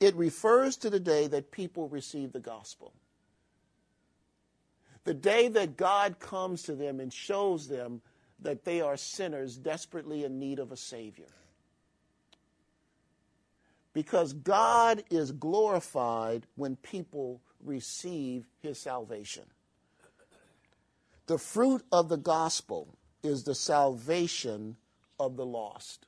It 0.00 0.14
refers 0.16 0.76
to 0.78 0.90
the 0.90 1.00
day 1.00 1.26
that 1.28 1.50
people 1.50 1.88
receive 1.88 2.32
the 2.32 2.40
gospel. 2.40 2.92
The 5.08 5.14
day 5.14 5.48
that 5.48 5.78
God 5.78 6.18
comes 6.18 6.64
to 6.64 6.74
them 6.74 7.00
and 7.00 7.10
shows 7.10 7.66
them 7.66 8.02
that 8.40 8.66
they 8.66 8.82
are 8.82 8.98
sinners 8.98 9.56
desperately 9.56 10.22
in 10.22 10.38
need 10.38 10.58
of 10.58 10.70
a 10.70 10.76
Savior. 10.76 11.30
Because 13.94 14.34
God 14.34 15.02
is 15.08 15.32
glorified 15.32 16.46
when 16.56 16.76
people 16.76 17.40
receive 17.64 18.44
His 18.60 18.78
salvation. 18.78 19.44
The 21.26 21.38
fruit 21.38 21.86
of 21.90 22.10
the 22.10 22.18
gospel 22.18 22.94
is 23.22 23.44
the 23.44 23.54
salvation 23.54 24.76
of 25.18 25.38
the 25.38 25.46
lost. 25.46 26.04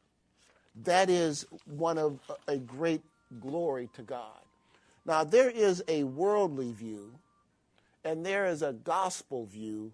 That 0.84 1.08
is 1.08 1.46
one 1.64 1.96
of 1.96 2.20
a 2.46 2.58
great 2.58 3.00
glory 3.40 3.88
to 3.94 4.02
God. 4.02 4.44
Now, 5.06 5.24
there 5.24 5.48
is 5.48 5.82
a 5.88 6.04
worldly 6.04 6.72
view, 6.72 7.14
and 8.04 8.24
there 8.24 8.46
is 8.46 8.62
a 8.62 8.72
gospel 8.72 9.46
view 9.46 9.92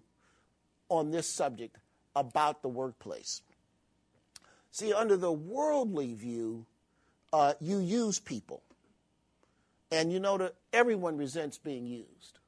on 0.89 1.11
this 1.11 1.27
subject 1.27 1.77
about 2.15 2.61
the 2.61 2.69
workplace. 2.69 3.41
See, 4.71 4.93
under 4.93 5.17
the 5.17 5.31
worldly 5.31 6.13
view, 6.13 6.65
uh, 7.33 7.53
you 7.59 7.79
use 7.79 8.19
people. 8.19 8.61
And 9.91 10.11
you 10.11 10.19
know 10.19 10.37
that 10.37 10.55
everyone 10.73 11.17
resents 11.17 11.57
being 11.57 11.85
used. 11.85 12.39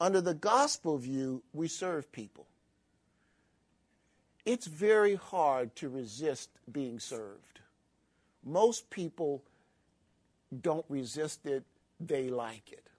Under 0.00 0.20
the 0.20 0.34
gospel 0.34 0.98
view, 0.98 1.42
we 1.52 1.68
serve 1.68 2.10
people. 2.12 2.46
It's 4.44 4.66
very 4.66 5.14
hard 5.14 5.76
to 5.76 5.88
resist 5.88 6.50
being 6.70 6.98
served. 6.98 7.60
Most 8.44 8.88
people 8.90 9.42
don't 10.62 10.86
resist 10.88 11.46
it, 11.46 11.64
they 12.00 12.30
like 12.30 12.72
it. 12.72 12.89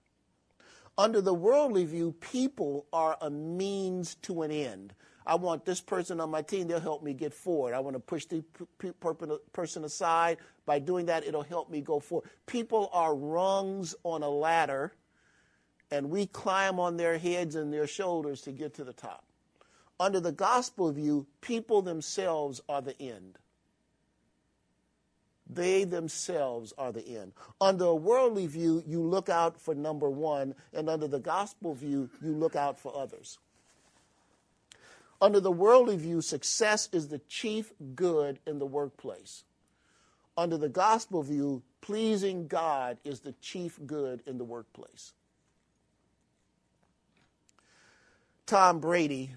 Under 0.98 1.20
the 1.20 1.34
worldly 1.34 1.84
view, 1.84 2.12
people 2.20 2.86
are 2.92 3.16
a 3.20 3.30
means 3.30 4.16
to 4.16 4.42
an 4.42 4.50
end. 4.50 4.94
I 5.26 5.36
want 5.36 5.64
this 5.64 5.80
person 5.80 6.20
on 6.20 6.30
my 6.30 6.42
team, 6.42 6.66
they'll 6.66 6.80
help 6.80 7.02
me 7.02 7.14
get 7.14 7.32
forward. 7.32 7.74
I 7.74 7.80
want 7.80 7.94
to 7.94 8.00
push 8.00 8.26
the 8.26 8.44
person 9.52 9.84
aside. 9.84 10.38
By 10.66 10.78
doing 10.80 11.06
that, 11.06 11.24
it'll 11.24 11.42
help 11.42 11.70
me 11.70 11.80
go 11.80 12.00
forward. 12.00 12.28
People 12.46 12.90
are 12.92 13.14
rungs 13.14 13.94
on 14.02 14.22
a 14.22 14.28
ladder, 14.28 14.92
and 15.90 16.10
we 16.10 16.26
climb 16.26 16.80
on 16.80 16.96
their 16.96 17.18
heads 17.18 17.54
and 17.54 17.72
their 17.72 17.86
shoulders 17.86 18.42
to 18.42 18.52
get 18.52 18.74
to 18.74 18.84
the 18.84 18.92
top. 18.92 19.24
Under 20.00 20.20
the 20.20 20.32
gospel 20.32 20.90
view, 20.90 21.26
people 21.40 21.82
themselves 21.82 22.60
are 22.68 22.82
the 22.82 23.00
end. 23.00 23.38
They 25.48 25.84
themselves 25.84 26.72
are 26.78 26.92
the 26.92 27.18
end. 27.18 27.32
Under 27.60 27.84
a 27.84 27.94
worldly 27.94 28.46
view, 28.46 28.82
you 28.86 29.02
look 29.02 29.28
out 29.28 29.60
for 29.60 29.74
number 29.74 30.08
one, 30.08 30.54
and 30.72 30.88
under 30.88 31.08
the 31.08 31.18
gospel 31.18 31.74
view, 31.74 32.08
you 32.22 32.32
look 32.32 32.56
out 32.56 32.78
for 32.78 32.96
others. 32.96 33.38
Under 35.20 35.40
the 35.40 35.52
worldly 35.52 35.96
view, 35.96 36.20
success 36.20 36.88
is 36.92 37.08
the 37.08 37.20
chief 37.20 37.72
good 37.94 38.40
in 38.46 38.58
the 38.58 38.66
workplace. 38.66 39.44
Under 40.36 40.56
the 40.56 40.68
gospel 40.68 41.22
view, 41.22 41.62
pleasing 41.80 42.48
God 42.48 42.98
is 43.04 43.20
the 43.20 43.32
chief 43.40 43.78
good 43.86 44.22
in 44.26 44.38
the 44.38 44.44
workplace. 44.44 45.12
Tom 48.46 48.80
Brady, 48.80 49.34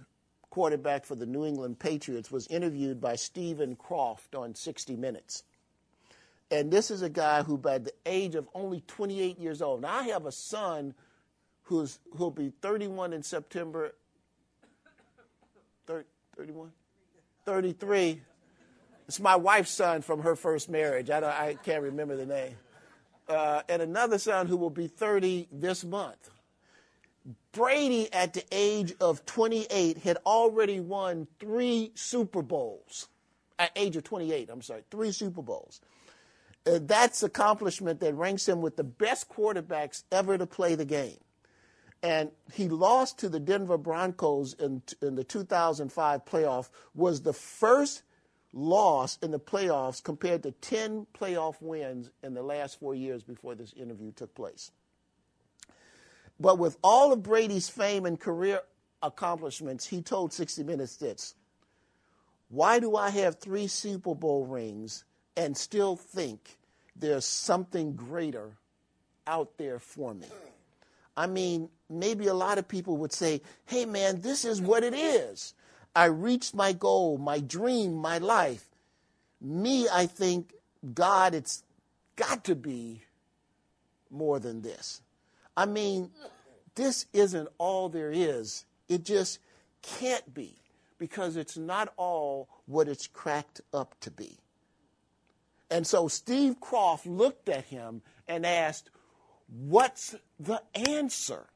quarterback 0.49 1.05
for 1.05 1.15
the 1.15 1.25
New 1.25 1.45
England 1.45 1.79
Patriots, 1.79 2.31
was 2.31 2.47
interviewed 2.47 2.99
by 2.99 3.15
Stephen 3.15 3.75
Kroft 3.75 4.37
on 4.37 4.55
60 4.55 4.95
Minutes. 4.95 5.43
And 6.55 6.71
this 6.71 6.89
is 6.89 7.01
a 7.01 7.09
guy 7.09 7.43
who, 7.43 7.57
by 7.57 7.79
the 7.79 7.91
age 8.05 8.33
of 8.35 8.47
only 8.53 8.81
28 8.87 9.37
years 9.37 9.61
old, 9.61 9.81
now 9.81 9.93
I 9.93 10.03
have 10.03 10.25
a 10.25 10.31
son 10.31 10.93
who's 11.63 11.99
who'll 12.15 12.31
be 12.31 12.53
31 12.61 13.11
in 13.11 13.23
September 13.23 13.93
31? 16.37 16.71
33. 17.45 18.21
It's 19.07 19.19
my 19.19 19.35
wife's 19.35 19.71
son 19.71 20.01
from 20.01 20.21
her 20.21 20.35
first 20.35 20.69
marriage. 20.69 21.09
I, 21.09 21.19
I 21.19 21.53
can't 21.55 21.83
remember 21.83 22.15
the 22.15 22.25
name. 22.25 22.55
Uh, 23.27 23.61
and 23.67 23.81
another 23.81 24.17
son 24.17 24.47
who 24.47 24.55
will 24.55 24.69
be 24.69 24.87
30 24.87 25.49
this 25.51 25.83
month. 25.83 26.29
Brady, 27.51 28.11
at 28.13 28.33
the 28.33 28.43
age 28.51 28.93
of 29.01 29.25
28, 29.25 29.97
had 29.97 30.17
already 30.25 30.79
won 30.79 31.27
three 31.39 31.91
Super 31.95 32.41
Bowls. 32.41 33.09
At 33.57 33.71
age 33.75 33.95
of 33.95 34.03
28, 34.03 34.49
I'm 34.49 34.61
sorry, 34.61 34.83
three 34.89 35.11
Super 35.11 35.41
Bowls. 35.41 35.81
Uh, 36.65 36.79
that's 36.81 37.21
accomplishment 37.21 37.99
that 37.99 38.13
ranks 38.15 38.47
him 38.47 38.61
with 38.61 38.75
the 38.75 38.83
best 38.83 39.29
quarterbacks 39.29 40.03
ever 40.11 40.37
to 40.37 40.45
play 40.45 40.75
the 40.75 40.85
game 40.85 41.17
and 42.05 42.29
he 42.53 42.69
lost 42.69 43.17
to 43.17 43.29
the 43.29 43.39
Denver 43.39 43.79
Broncos 43.79 44.53
in, 44.53 44.83
in 45.01 45.15
the 45.15 45.23
2005 45.23 46.23
playoff, 46.23 46.69
was 46.93 47.23
the 47.23 47.33
first 47.33 48.03
loss 48.53 49.17
in 49.23 49.31
the 49.31 49.39
playoffs 49.39 50.03
compared 50.03 50.43
to 50.43 50.51
10 50.51 51.07
playoff 51.19 51.55
wins 51.61 52.11
in 52.21 52.35
the 52.35 52.43
last 52.43 52.79
four 52.79 52.93
years 52.93 53.23
before 53.23 53.55
this 53.55 53.73
interview 53.73 54.11
took 54.11 54.35
place. 54.35 54.69
But 56.39 56.59
with 56.59 56.77
all 56.83 57.11
of 57.11 57.23
Brady's 57.23 57.69
fame 57.69 58.05
and 58.05 58.19
career 58.19 58.61
accomplishments, 59.01 59.87
he 59.87 60.03
told 60.03 60.31
60 60.31 60.63
Minutes 60.63 60.97
this 60.97 61.33
Why 62.49 62.79
do 62.79 62.95
I 62.95 63.09
have 63.09 63.39
three 63.39 63.65
Super 63.65 64.13
Bowl 64.13 64.45
rings 64.45 65.05
and 65.37 65.55
still 65.57 65.95
think 65.95 66.57
there's 66.95 67.25
something 67.25 67.95
greater 67.95 68.51
out 69.27 69.57
there 69.57 69.79
for 69.79 70.13
me? 70.13 70.27
I 71.17 71.27
mean, 71.27 71.69
maybe 71.89 72.27
a 72.27 72.33
lot 72.33 72.57
of 72.57 72.67
people 72.67 72.97
would 72.97 73.13
say, 73.13 73.41
hey, 73.65 73.85
man, 73.85 74.21
this 74.21 74.43
is 74.45 74.61
what 74.61 74.83
it 74.83 74.93
is. 74.93 75.53
I 75.95 76.05
reached 76.05 76.53
my 76.53 76.73
goal, 76.73 77.17
my 77.17 77.39
dream, 77.39 77.95
my 77.95 78.17
life. 78.17 78.65
Me, 79.39 79.87
I 79.91 80.07
think, 80.07 80.53
God, 80.93 81.33
it's 81.33 81.63
got 82.15 82.43
to 82.45 82.55
be 82.55 83.01
more 84.09 84.39
than 84.39 84.61
this. 84.61 85.01
I 85.55 85.65
mean, 85.65 86.11
this 86.75 87.05
isn't 87.13 87.47
all 87.57 87.87
there 87.87 88.11
is. 88.11 88.65
It 88.89 89.05
just 89.05 89.39
can't 89.81 90.33
be 90.33 90.55
because 90.97 91.37
it's 91.37 91.57
not 91.57 91.93
all 91.95 92.49
what 92.65 92.87
it's 92.87 93.07
cracked 93.07 93.61
up 93.73 93.95
to 94.01 94.11
be. 94.11 94.37
And 95.69 95.85
so 95.85 96.07
Steve 96.07 96.59
Kroft 96.59 97.05
looked 97.05 97.49
at 97.49 97.65
him 97.65 98.01
and 98.27 98.45
asked, 98.45 98.89
What's 99.47 100.15
the 100.39 100.61
answer? 100.73 101.47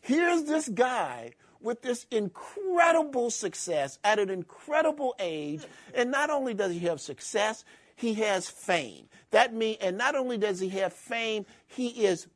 Here's 0.00 0.44
this 0.44 0.68
guy 0.68 1.32
with 1.60 1.82
this 1.82 2.06
incredible 2.10 3.30
success 3.30 3.98
at 4.04 4.18
an 4.18 4.30
incredible 4.30 5.14
age. 5.18 5.62
And 5.94 6.10
not 6.10 6.30
only 6.30 6.54
does 6.54 6.72
he 6.72 6.80
have 6.80 7.00
success, 7.00 7.64
he 7.96 8.14
has 8.14 8.48
fame. 8.48 9.08
That 9.30 9.54
mean, 9.54 9.76
and 9.80 9.96
not 9.96 10.14
only 10.14 10.38
does 10.38 10.60
he 10.60 10.68
have 10.70 10.92
fame, 10.92 11.46
he 11.66 11.88
is 12.04 12.28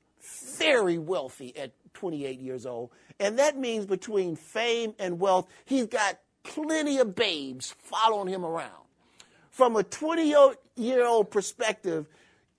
very 0.57 0.99
wealthy 0.99 1.57
at 1.57 1.73
28 1.95 2.41
years 2.41 2.67
old. 2.67 2.91
And 3.19 3.39
that 3.39 3.59
means 3.59 3.87
between 3.87 4.37
fame 4.37 4.95
and 4.99 5.21
wealth, 5.21 5.49
he's 5.65 5.87
got 5.87 6.19
plenty 6.43 6.99
of 6.99 7.15
babes 7.15 7.75
following 7.79 8.29
him 8.33 8.45
around. 8.45 8.80
From 9.61 9.77
a 9.77 9.83
20 9.83 10.35
year 10.77 11.05
old 11.05 11.31
perspective, 11.31 12.07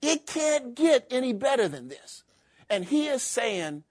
it 0.00 0.24
can't 0.24 0.76
get 0.76 1.04
any 1.10 1.32
better 1.32 1.66
than 1.66 1.88
this. 1.88 2.22
And 2.70 2.84
he 2.84 3.08
is 3.08 3.24
saying, 3.24 3.82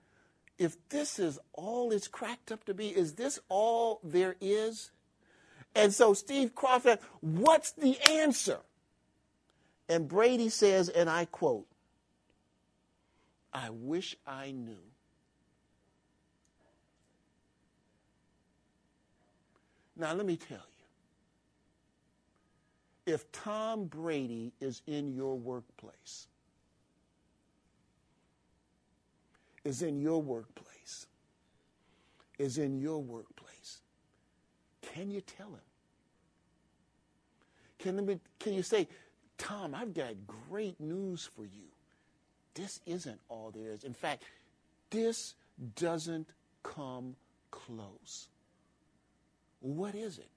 if 0.58 0.78
this 0.88 1.20
is 1.20 1.38
all 1.52 1.92
it's 1.92 2.08
cracked 2.08 2.54
up 2.54 2.64
to 2.64 2.74
be, 2.74 2.88
is 2.88 3.16
this 3.16 3.38
all 3.50 4.00
there 4.02 4.38
is? 4.40 4.92
And 5.76 5.94
so 5.94 6.14
Steve 6.14 6.56
Crawford, 6.56 7.00
what's 7.20 7.74
the 7.74 7.98
answer? 8.10 8.60
And 9.90 10.08
Brady 10.08 10.48
says, 10.48 10.88
and 10.88 11.10
I 11.10 11.26
quote, 11.26 11.68
I 13.52 13.72
wish 13.72 14.16
I 14.26 14.52
knew. 14.52 14.86
Now, 19.98 20.14
let 20.14 20.26
me 20.26 20.38
tell 20.38 20.60
you 20.60 20.71
if 23.06 23.32
Tom 23.32 23.86
Brady 23.86 24.54
is 24.60 24.82
in 24.88 25.14
your 25.14 25.38
workplace, 25.38 26.28
is 29.64 29.82
in 29.82 30.00
your 30.00 30.22
workplace. 30.22 31.08
Is 32.40 32.58
in 32.58 32.80
your 32.80 32.98
workplace. 33.00 33.82
Can 34.82 35.12
you 35.12 35.22
tell 35.22 35.50
him? 35.50 35.60
Can, 37.78 38.20
can 38.40 38.54
you 38.54 38.64
say, 38.64 38.88
Tom, 39.38 39.76
I've 39.76 39.94
got 39.94 40.14
great 40.50 40.80
news 40.80 41.30
for 41.36 41.44
you. 41.44 41.68
This 42.56 42.80
isn't 42.86 43.20
all 43.30 43.52
there 43.52 43.72
is. 43.72 43.84
In 43.84 43.94
fact, 43.94 44.24
this 44.90 45.36
doesn't 45.76 46.28
come 46.64 47.16
close. 47.52 48.28
What 49.60 49.94
is 49.94 50.18
it? 50.18 50.30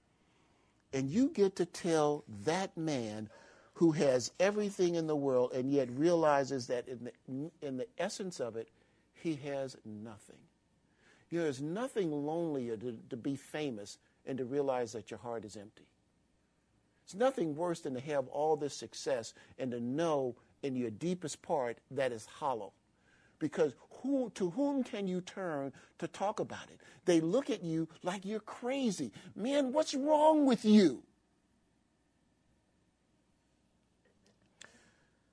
And 0.95 1.09
you 1.09 1.29
get 1.29 1.57
to 1.57 1.65
tell 1.65 2.23
that 2.45 2.75
man 2.77 3.29
who 3.73 3.91
has 3.91 4.31
everything 4.39 4.95
in 4.95 5.07
the 5.07 5.15
world 5.15 5.51
and 5.53 5.69
yet 5.69 5.89
realizes 5.91 6.67
that 6.67 6.87
in 6.87 7.03
the, 7.03 7.51
in 7.61 7.75
the 7.75 7.87
essence 7.97 8.39
of 8.39 8.55
it, 8.55 8.69
he 9.13 9.35
has 9.35 9.75
nothing. 9.83 10.37
You 11.29 11.39
know, 11.39 11.43
there's 11.43 11.61
nothing 11.61 12.11
lonelier 12.13 12.77
to, 12.77 12.97
to 13.09 13.17
be 13.17 13.35
famous 13.35 13.97
and 14.25 14.37
to 14.37 14.45
realize 14.45 14.93
that 14.93 15.11
your 15.11 15.17
heart 15.17 15.43
is 15.43 15.57
empty. 15.57 15.85
It's 17.03 17.13
nothing 17.13 17.57
worse 17.57 17.81
than 17.81 17.93
to 17.95 17.99
have 17.99 18.29
all 18.29 18.55
this 18.55 18.73
success 18.73 19.33
and 19.59 19.71
to 19.71 19.81
know 19.81 20.37
in 20.63 20.77
your 20.77 20.91
deepest 20.91 21.41
part 21.41 21.77
that 21.91 22.13
is 22.13 22.25
hollow. 22.25 22.71
Because 23.39 23.73
who, 24.05 24.31
to 24.35 24.51
whom 24.51 24.83
can 24.83 25.07
you 25.07 25.21
turn 25.21 25.73
to 25.99 26.07
talk 26.07 26.39
about 26.39 26.69
it? 26.69 26.79
They 27.05 27.19
look 27.19 27.49
at 27.49 27.63
you 27.63 27.87
like 28.03 28.25
you're 28.25 28.39
crazy. 28.39 29.11
Man, 29.35 29.73
what's 29.73 29.93
wrong 29.93 30.45
with 30.45 30.65
you? 30.65 31.03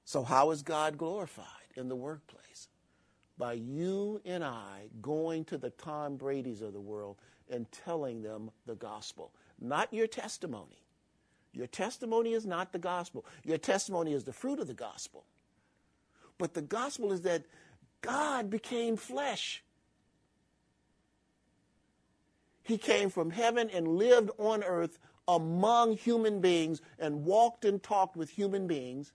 So, 0.05 0.23
how 0.23 0.51
is 0.51 0.63
God 0.63 0.99
glorified 0.99 1.47
in 1.77 1.89
the 1.89 1.97
workplace? 1.97 2.43
by 3.43 3.55
you 3.55 4.21
and 4.25 4.45
I 4.45 4.89
going 5.01 5.45
to 5.47 5.59
the 5.59 5.71
Tom 5.71 6.17
Brady's 6.17 6.63
of 6.63 6.73
the 6.73 6.81
world 6.81 7.17
and 7.51 7.67
telling 7.73 8.23
them 8.23 8.53
the 8.67 8.77
gospel, 8.77 9.33
not 9.61 9.93
your 9.93 10.07
testimony. 10.07 10.87
Your 11.53 11.67
testimony 11.67 12.35
is 12.35 12.47
not 12.47 12.73
the 12.73 12.79
gospel. 12.79 13.27
Your 13.43 13.59
testimony 13.59 14.13
is 14.13 14.23
the 14.23 14.33
fruit 14.33 14.61
of 14.61 14.69
the 14.69 14.75
gospel. 14.75 15.25
But 16.39 16.55
the 16.55 16.63
gospel 16.63 17.13
is 17.13 17.23
that 17.23 17.43
God 18.03 18.51
became 18.51 18.97
flesh. 18.97 19.63
He 22.63 22.79
came 22.79 23.11
from 23.11 23.31
heaven 23.31 23.71
and 23.71 23.97
lived 23.97 24.31
on 24.39 24.63
earth 24.63 24.99
among 25.27 25.97
human 25.97 26.41
beings 26.41 26.81
and 26.99 27.25
walked 27.25 27.65
and 27.65 27.83
talked 27.83 28.17
with 28.17 28.31
human 28.31 28.67
beings. 28.67 29.13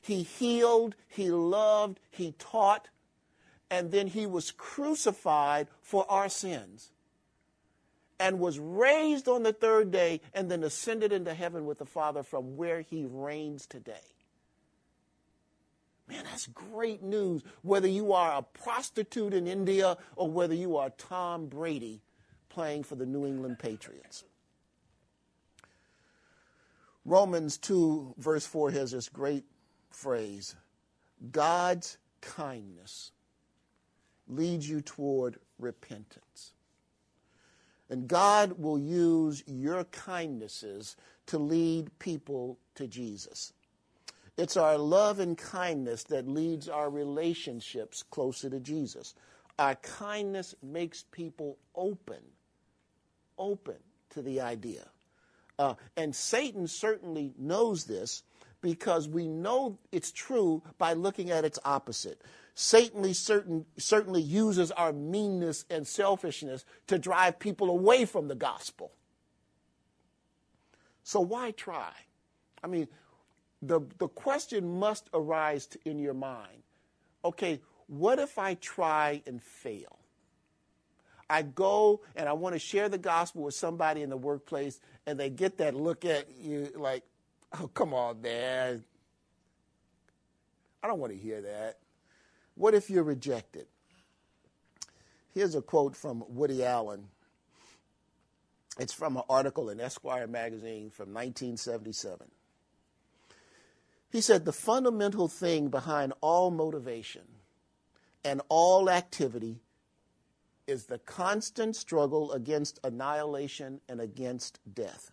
He 0.00 0.22
healed, 0.22 0.94
he 1.08 1.30
loved, 1.30 2.00
he 2.10 2.32
taught, 2.38 2.88
and 3.70 3.90
then 3.90 4.08
he 4.08 4.26
was 4.26 4.50
crucified 4.52 5.68
for 5.80 6.10
our 6.10 6.28
sins 6.28 6.92
and 8.18 8.38
was 8.38 8.58
raised 8.58 9.28
on 9.28 9.42
the 9.42 9.52
third 9.52 9.90
day 9.90 10.20
and 10.32 10.50
then 10.50 10.62
ascended 10.62 11.12
into 11.12 11.34
heaven 11.34 11.66
with 11.66 11.78
the 11.78 11.86
Father 11.86 12.22
from 12.22 12.56
where 12.56 12.80
he 12.80 13.06
reigns 13.08 13.66
today. 13.66 14.15
Man, 16.08 16.24
that's 16.24 16.46
great 16.46 17.02
news. 17.02 17.42
Whether 17.62 17.88
you 17.88 18.12
are 18.12 18.38
a 18.38 18.42
prostitute 18.42 19.34
in 19.34 19.46
India 19.46 19.96
or 20.14 20.30
whether 20.30 20.54
you 20.54 20.76
are 20.76 20.90
Tom 20.90 21.46
Brady 21.46 22.00
playing 22.48 22.84
for 22.84 22.94
the 22.94 23.06
New 23.06 23.26
England 23.26 23.58
Patriots. 23.58 24.24
Romans 27.04 27.56
2, 27.58 28.14
verse 28.18 28.46
4 28.46 28.70
has 28.72 28.90
this 28.90 29.08
great 29.08 29.44
phrase 29.90 30.56
God's 31.30 31.98
kindness 32.20 33.12
leads 34.28 34.68
you 34.68 34.80
toward 34.80 35.38
repentance. 35.58 36.52
And 37.88 38.08
God 38.08 38.58
will 38.58 38.78
use 38.78 39.44
your 39.46 39.84
kindnesses 39.84 40.96
to 41.26 41.38
lead 41.38 41.96
people 41.98 42.58
to 42.74 42.88
Jesus. 42.88 43.52
It's 44.36 44.56
our 44.56 44.76
love 44.76 45.18
and 45.18 45.36
kindness 45.36 46.04
that 46.04 46.28
leads 46.28 46.68
our 46.68 46.90
relationships 46.90 48.02
closer 48.02 48.50
to 48.50 48.60
Jesus. 48.60 49.14
Our 49.58 49.76
kindness 49.76 50.54
makes 50.62 51.04
people 51.10 51.56
open, 51.74 52.20
open 53.38 53.76
to 54.10 54.22
the 54.22 54.42
idea. 54.42 54.86
Uh, 55.58 55.74
and 55.96 56.14
Satan 56.14 56.66
certainly 56.66 57.32
knows 57.38 57.84
this 57.84 58.22
because 58.60 59.08
we 59.08 59.26
know 59.26 59.78
it's 59.92 60.12
true 60.12 60.62
by 60.76 60.92
looking 60.92 61.30
at 61.30 61.44
its 61.44 61.58
opposite. 61.64 62.20
Satan 62.54 63.12
certain, 63.14 63.64
certainly 63.78 64.22
uses 64.22 64.70
our 64.72 64.92
meanness 64.92 65.64
and 65.70 65.86
selfishness 65.86 66.64
to 66.86 66.98
drive 66.98 67.38
people 67.38 67.70
away 67.70 68.04
from 68.04 68.28
the 68.28 68.34
gospel. 68.34 68.92
So 71.02 71.20
why 71.20 71.52
try? 71.52 71.92
I 72.64 72.66
mean, 72.66 72.88
the, 73.62 73.80
the 73.98 74.08
question 74.08 74.78
must 74.78 75.08
arise 75.14 75.68
in 75.84 75.98
your 75.98 76.14
mind 76.14 76.62
okay, 77.26 77.60
what 77.88 78.18
if 78.18 78.38
I 78.38 78.54
try 78.54 79.22
and 79.26 79.42
fail? 79.42 79.98
I 81.28 81.42
go 81.42 82.02
and 82.14 82.28
I 82.28 82.32
want 82.34 82.54
to 82.54 82.58
share 82.58 82.88
the 82.88 82.98
gospel 82.98 83.42
with 83.42 83.54
somebody 83.54 84.02
in 84.02 84.10
the 84.10 84.16
workplace, 84.16 84.80
and 85.06 85.18
they 85.18 85.28
get 85.28 85.58
that 85.58 85.74
look 85.74 86.04
at 86.04 86.28
you 86.40 86.70
like, 86.76 87.02
oh, 87.60 87.66
come 87.68 87.92
on, 87.92 88.22
Dad. 88.22 88.84
I 90.82 90.86
don't 90.86 91.00
want 91.00 91.12
to 91.12 91.18
hear 91.18 91.40
that. 91.42 91.78
What 92.54 92.74
if 92.74 92.88
you're 92.88 93.02
rejected? 93.02 93.66
Here's 95.34 95.54
a 95.54 95.62
quote 95.62 95.96
from 95.96 96.24
Woody 96.28 96.64
Allen. 96.64 97.08
It's 98.78 98.92
from 98.92 99.16
an 99.16 99.24
article 99.28 99.68
in 99.68 99.80
Esquire 99.80 100.26
magazine 100.26 100.90
from 100.90 101.12
1977. 101.12 102.28
He 104.10 104.20
said, 104.20 104.44
The 104.44 104.52
fundamental 104.52 105.28
thing 105.28 105.68
behind 105.68 106.12
all 106.20 106.50
motivation 106.50 107.22
and 108.24 108.40
all 108.48 108.90
activity 108.90 109.60
is 110.66 110.86
the 110.86 110.98
constant 110.98 111.76
struggle 111.76 112.32
against 112.32 112.80
annihilation 112.82 113.80
and 113.88 114.00
against 114.00 114.58
death. 114.74 115.12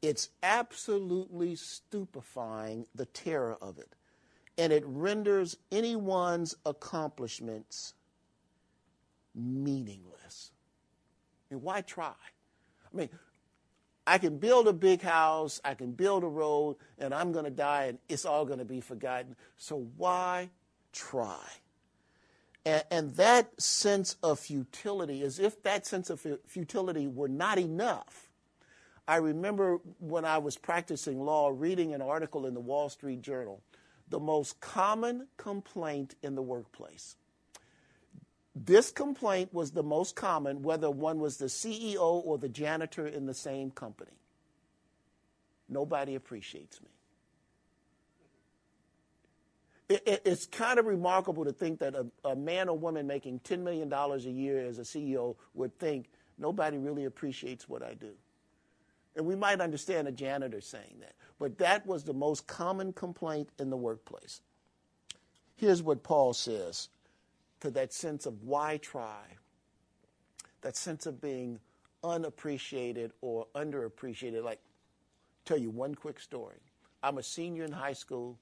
It's 0.00 0.30
absolutely 0.42 1.56
stupefying, 1.56 2.86
the 2.94 3.04
terror 3.04 3.58
of 3.60 3.78
it 3.78 3.94
and 4.60 4.74
it 4.74 4.84
renders 4.86 5.56
anyone's 5.72 6.54
accomplishments 6.66 7.94
meaningless. 9.34 10.50
I 11.50 11.54
mean, 11.54 11.62
why 11.62 11.80
try? 11.80 12.12
I 12.12 12.96
mean, 12.96 13.08
I 14.06 14.18
can 14.18 14.38
build 14.38 14.66
a 14.66 14.72
big 14.72 15.02
house, 15.02 15.60
I 15.64 15.74
can 15.74 15.92
build 15.92 16.24
a 16.24 16.28
road, 16.28 16.76
and 16.98 17.14
I'm 17.14 17.32
going 17.32 17.44
to 17.44 17.50
die, 17.50 17.84
and 17.84 17.98
it's 18.08 18.24
all 18.24 18.44
going 18.44 18.58
to 18.58 18.64
be 18.64 18.80
forgotten. 18.80 19.36
So 19.56 19.88
why 19.96 20.50
try? 20.92 21.44
And, 22.64 22.84
and, 22.90 23.10
that 23.16 23.60
sense 23.60 24.16
of 24.22 24.38
futility, 24.38 25.22
as 25.22 25.38
if 25.38 25.62
that 25.62 25.86
sense 25.86 26.10
of 26.10 26.26
futility 26.46 27.06
were 27.06 27.28
not 27.28 27.58
enough. 27.58 28.28
I 29.08 29.16
remember 29.16 29.80
when 29.98 30.24
I 30.24 30.38
was 30.38 30.58
practicing 30.58 31.20
law, 31.20 31.50
reading 31.54 31.94
an 31.94 32.02
article 32.02 32.46
in 32.46 32.54
the 32.54 32.60
Wall 32.60 32.88
Street 32.90 33.22
Journal 33.22 33.62
the 34.10 34.20
most 34.20 34.60
common 34.60 35.28
complaint 35.36 36.16
in 36.22 36.34
the 36.34 36.42
workplace. 36.42 37.16
This 38.62 38.90
complaint 38.90 39.54
was 39.54 39.70
the 39.70 39.82
most 39.82 40.14
common, 40.14 40.62
whether 40.62 40.90
one 40.90 41.18
was 41.18 41.38
the 41.38 41.46
CEO 41.46 41.98
or 41.98 42.36
the 42.36 42.48
janitor 42.48 43.06
in 43.06 43.24
the 43.24 43.32
same 43.32 43.70
company. 43.70 44.10
Nobody 45.66 46.14
appreciates 46.14 46.78
me. 46.82 46.88
It, 49.88 50.02
it, 50.06 50.22
it's 50.26 50.44
kind 50.44 50.78
of 50.78 50.84
remarkable 50.84 51.46
to 51.46 51.52
think 51.52 51.78
that 51.78 51.94
a, 51.94 52.06
a 52.28 52.36
man 52.36 52.68
or 52.68 52.76
woman 52.76 53.06
making 53.06 53.40
$10 53.40 53.60
million 53.60 53.90
a 53.90 54.16
year 54.18 54.66
as 54.66 54.78
a 54.78 54.82
CEO 54.82 55.36
would 55.54 55.78
think 55.78 56.10
nobody 56.36 56.76
really 56.76 57.06
appreciates 57.06 57.66
what 57.66 57.82
I 57.82 57.94
do. 57.94 58.12
And 59.16 59.24
we 59.24 59.36
might 59.36 59.62
understand 59.62 60.06
a 60.06 60.12
janitor 60.12 60.60
saying 60.60 60.96
that. 61.00 61.14
But 61.38 61.56
that 61.58 61.86
was 61.86 62.04
the 62.04 62.12
most 62.12 62.46
common 62.46 62.92
complaint 62.92 63.48
in 63.58 63.70
the 63.70 63.76
workplace. 63.76 64.42
Here's 65.56 65.82
what 65.82 66.02
Paul 66.02 66.34
says 66.34 66.90
to 67.60 67.70
that 67.72 67.92
sense 67.92 68.26
of 68.26 68.42
why 68.42 68.78
try, 68.78 69.36
that 70.62 70.76
sense 70.76 71.06
of 71.06 71.20
being 71.20 71.60
unappreciated 72.02 73.12
or 73.20 73.46
underappreciated. 73.54 74.42
Like, 74.42 74.60
tell 75.44 75.58
you 75.58 75.70
one 75.70 75.94
quick 75.94 76.20
story. 76.20 76.60
I'm 77.02 77.18
a 77.18 77.22
senior 77.22 77.64
in 77.64 77.72
high 77.72 77.92
school. 77.92 78.38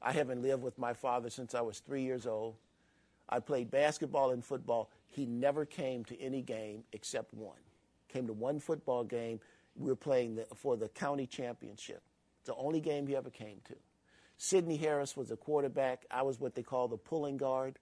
I 0.00 0.12
haven't 0.12 0.42
lived 0.42 0.62
with 0.62 0.78
my 0.78 0.92
father 0.92 1.30
since 1.30 1.54
I 1.54 1.60
was 1.60 1.78
three 1.78 2.02
years 2.02 2.26
old. 2.26 2.56
I 3.28 3.38
played 3.38 3.70
basketball 3.70 4.30
and 4.30 4.44
football. 4.44 4.90
He 5.08 5.26
never 5.26 5.64
came 5.64 6.04
to 6.06 6.20
any 6.20 6.42
game 6.42 6.84
except 6.92 7.32
one. 7.32 7.58
Came 8.08 8.26
to 8.26 8.32
one 8.32 8.58
football 8.58 9.04
game. 9.04 9.40
We 9.76 9.88
were 9.88 9.96
playing 9.96 10.36
the, 10.36 10.46
for 10.54 10.76
the 10.76 10.88
county 10.88 11.26
championship. 11.26 12.02
It's 12.40 12.48
the 12.48 12.56
only 12.56 12.80
game 12.80 13.06
he 13.06 13.16
ever 13.16 13.30
came 13.30 13.60
to. 13.68 13.74
Sidney 14.36 14.76
Harris 14.76 15.16
was 15.16 15.30
a 15.30 15.36
quarterback. 15.36 16.04
I 16.10 16.22
was 16.22 16.40
what 16.40 16.54
they 16.54 16.62
call 16.62 16.88
the 16.88 16.96
pulling 16.96 17.36
guard. 17.36 17.78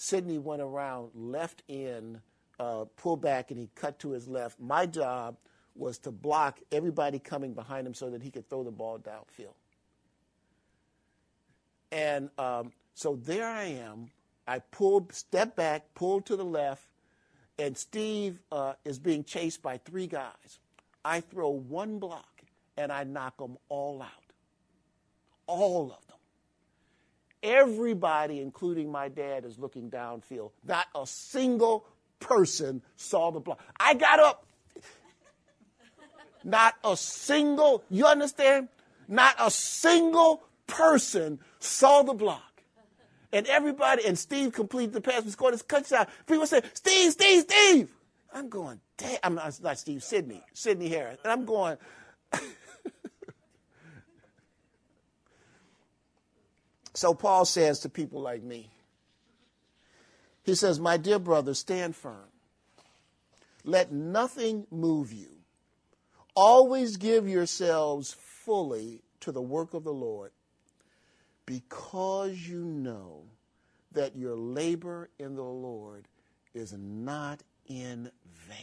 Sidney 0.00 0.38
went 0.38 0.62
around 0.62 1.10
left 1.14 1.62
in, 1.68 2.22
uh, 2.58 2.86
pull 2.96 3.18
back, 3.18 3.50
and 3.50 3.60
he 3.60 3.68
cut 3.74 3.98
to 3.98 4.12
his 4.12 4.26
left. 4.26 4.58
My 4.58 4.86
job 4.86 5.36
was 5.74 5.98
to 5.98 6.10
block 6.10 6.58
everybody 6.72 7.18
coming 7.18 7.52
behind 7.52 7.86
him 7.86 7.92
so 7.92 8.08
that 8.08 8.22
he 8.22 8.30
could 8.30 8.48
throw 8.48 8.64
the 8.64 8.70
ball 8.70 8.98
downfield. 8.98 9.52
And 11.92 12.30
um, 12.38 12.72
so 12.94 13.16
there 13.22 13.46
I 13.46 13.64
am. 13.64 14.10
I 14.48 14.60
pulled, 14.60 15.12
step 15.12 15.54
back, 15.54 15.92
pulled 15.94 16.24
to 16.26 16.36
the 16.36 16.46
left, 16.46 16.86
and 17.58 17.76
Steve 17.76 18.38
uh, 18.50 18.72
is 18.86 18.98
being 18.98 19.22
chased 19.22 19.60
by 19.60 19.76
three 19.76 20.06
guys. 20.06 20.60
I 21.04 21.20
throw 21.20 21.50
one 21.50 21.98
block 21.98 22.40
and 22.78 22.90
I 22.90 23.04
knock 23.04 23.36
them 23.36 23.58
all 23.68 24.00
out. 24.00 24.32
All 25.46 25.92
of 25.92 26.06
them. 26.06 26.09
Everybody, 27.42 28.40
including 28.40 28.90
my 28.90 29.08
dad, 29.08 29.44
is 29.44 29.58
looking 29.58 29.90
downfield. 29.90 30.50
Not 30.66 30.86
a 30.94 31.06
single 31.06 31.86
person 32.18 32.82
saw 32.96 33.30
the 33.30 33.40
block. 33.40 33.60
I 33.78 33.94
got 33.94 34.20
up. 34.20 34.46
Not 36.44 36.74
a 36.84 36.96
single, 36.96 37.84
you 37.90 38.06
understand? 38.06 38.68
Not 39.08 39.34
a 39.38 39.50
single 39.50 40.42
person 40.66 41.40
saw 41.58 42.02
the 42.02 42.14
block. 42.14 42.62
And 43.32 43.46
everybody, 43.46 44.06
and 44.06 44.18
Steve 44.18 44.52
completed 44.52 44.92
the 44.92 45.00
pass. 45.00 45.24
We 45.24 45.30
scored 45.30 45.52
his 45.52 45.62
touchdown. 45.62 46.06
People 46.26 46.46
say, 46.46 46.62
Steve, 46.74 47.12
Steve, 47.12 47.42
Steve. 47.42 47.90
I'm 48.32 48.48
going, 48.48 48.80
damn. 48.96 49.18
I'm 49.22 49.34
not, 49.34 49.78
Steve, 49.78 50.02
Sidney, 50.02 50.42
Sidney 50.52 50.88
Harris. 50.88 51.18
And 51.22 51.32
I'm 51.32 51.44
going, 51.44 51.76
So 56.94 57.14
Paul 57.14 57.44
says 57.44 57.80
to 57.80 57.88
people 57.88 58.20
like 58.20 58.42
me, 58.42 58.70
He 60.42 60.54
says, 60.54 60.80
My 60.80 60.96
dear 60.96 61.18
brother, 61.18 61.54
stand 61.54 61.96
firm. 61.96 62.28
Let 63.64 63.92
nothing 63.92 64.66
move 64.70 65.12
you. 65.12 65.28
Always 66.34 66.96
give 66.96 67.28
yourselves 67.28 68.16
fully 68.18 69.02
to 69.20 69.32
the 69.32 69.42
work 69.42 69.74
of 69.74 69.84
the 69.84 69.92
Lord 69.92 70.32
because 71.44 72.48
you 72.48 72.60
know 72.64 73.24
that 73.92 74.16
your 74.16 74.36
labor 74.36 75.10
in 75.18 75.34
the 75.34 75.42
Lord 75.42 76.06
is 76.54 76.72
not 76.72 77.42
in 77.66 78.10
vain. 78.24 78.58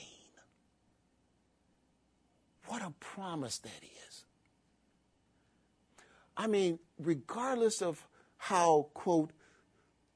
What 2.68 2.82
a 2.82 2.94
promise 3.00 3.60
that 3.60 3.84
is. 4.08 4.24
I 6.36 6.48
mean, 6.48 6.80
regardless 7.00 7.82
of 7.82 8.06
how, 8.38 8.88
quote, 8.94 9.32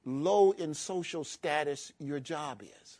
low 0.05 0.51
in 0.51 0.73
social 0.73 1.23
status 1.23 1.91
your 1.99 2.19
job 2.19 2.61
is, 2.63 2.99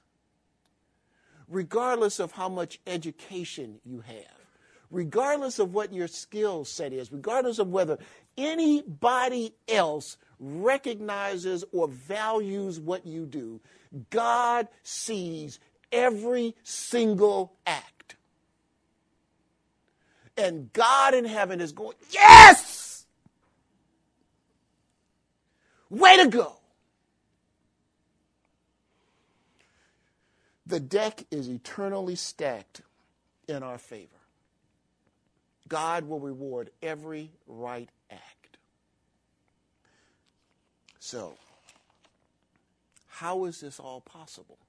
regardless 1.47 2.19
of 2.19 2.31
how 2.31 2.49
much 2.49 2.79
education 2.85 3.79
you 3.85 4.01
have, 4.01 4.45
regardless 4.89 5.59
of 5.59 5.73
what 5.73 5.93
your 5.93 6.07
skill 6.07 6.65
set 6.65 6.93
is, 6.93 7.11
regardless 7.11 7.59
of 7.59 7.69
whether 7.69 7.97
anybody 8.37 9.53
else 9.67 10.17
recognizes 10.39 11.63
or 11.71 11.87
values 11.87 12.79
what 12.79 13.05
you 13.05 13.25
do, 13.25 13.59
God 14.09 14.67
sees 14.83 15.59
every 15.91 16.55
single 16.63 17.53
act. 17.65 18.15
And 20.37 20.71
God 20.73 21.13
in 21.13 21.25
heaven 21.25 21.61
is 21.61 21.71
going, 21.71 21.95
Yes! 22.09 22.80
Way 25.91 26.23
to 26.23 26.29
go! 26.29 26.55
The 30.65 30.79
deck 30.79 31.25
is 31.29 31.49
eternally 31.49 32.15
stacked 32.15 32.81
in 33.49 33.61
our 33.61 33.77
favor. 33.77 34.07
God 35.67 36.07
will 36.07 36.21
reward 36.21 36.69
every 36.81 37.31
right 37.45 37.89
act. 38.09 38.57
So, 40.99 41.33
how 43.07 43.43
is 43.43 43.59
this 43.59 43.77
all 43.77 43.99
possible? 43.99 44.59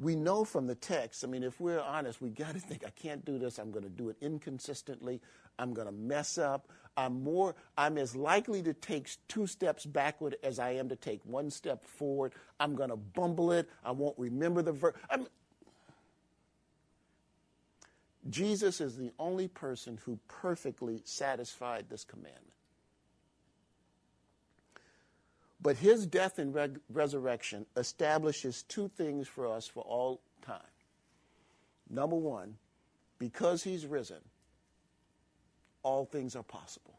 We 0.00 0.16
know 0.16 0.44
from 0.44 0.66
the 0.66 0.74
text, 0.74 1.22
I 1.22 1.28
mean, 1.28 1.44
if 1.44 1.60
we're 1.60 1.80
honest, 1.80 2.20
we 2.20 2.30
got 2.30 2.54
to 2.54 2.60
think, 2.60 2.84
I 2.84 2.90
can't 2.90 3.24
do 3.24 3.38
this. 3.38 3.58
I'm 3.58 3.70
going 3.70 3.84
to 3.84 3.90
do 3.90 4.08
it 4.08 4.16
inconsistently. 4.20 5.20
I'm 5.56 5.72
going 5.72 5.86
to 5.86 5.92
mess 5.92 6.36
up. 6.36 6.68
I'm 6.96 7.22
more, 7.22 7.54
I'm 7.76 7.98
as 7.98 8.16
likely 8.16 8.62
to 8.62 8.72
take 8.72 9.08
two 9.28 9.46
steps 9.46 9.84
backward 9.84 10.36
as 10.42 10.58
I 10.58 10.70
am 10.72 10.88
to 10.88 10.96
take 10.96 11.20
one 11.24 11.50
step 11.50 11.84
forward. 11.84 12.32
I'm 12.58 12.74
going 12.74 12.90
to 12.90 12.96
bumble 12.96 13.52
it. 13.52 13.68
I 13.84 13.90
won't 13.90 14.18
remember 14.18 14.62
the 14.62 14.72
verse. 14.72 14.94
Jesus 18.28 18.80
is 18.80 18.96
the 18.96 19.12
only 19.18 19.48
person 19.48 19.98
who 20.04 20.18
perfectly 20.26 21.02
satisfied 21.04 21.86
this 21.88 22.04
commandment. 22.04 22.42
But 25.60 25.76
his 25.76 26.06
death 26.06 26.38
and 26.38 26.54
re- 26.54 26.76
resurrection 26.92 27.66
establishes 27.76 28.62
two 28.62 28.88
things 28.96 29.28
for 29.28 29.46
us 29.46 29.66
for 29.66 29.82
all 29.82 30.20
time. 30.42 30.60
Number 31.88 32.16
one, 32.16 32.56
because 33.18 33.62
he's 33.62 33.86
risen, 33.86 34.20
all 35.86 36.04
things 36.04 36.34
are 36.34 36.42
possible. 36.42 36.98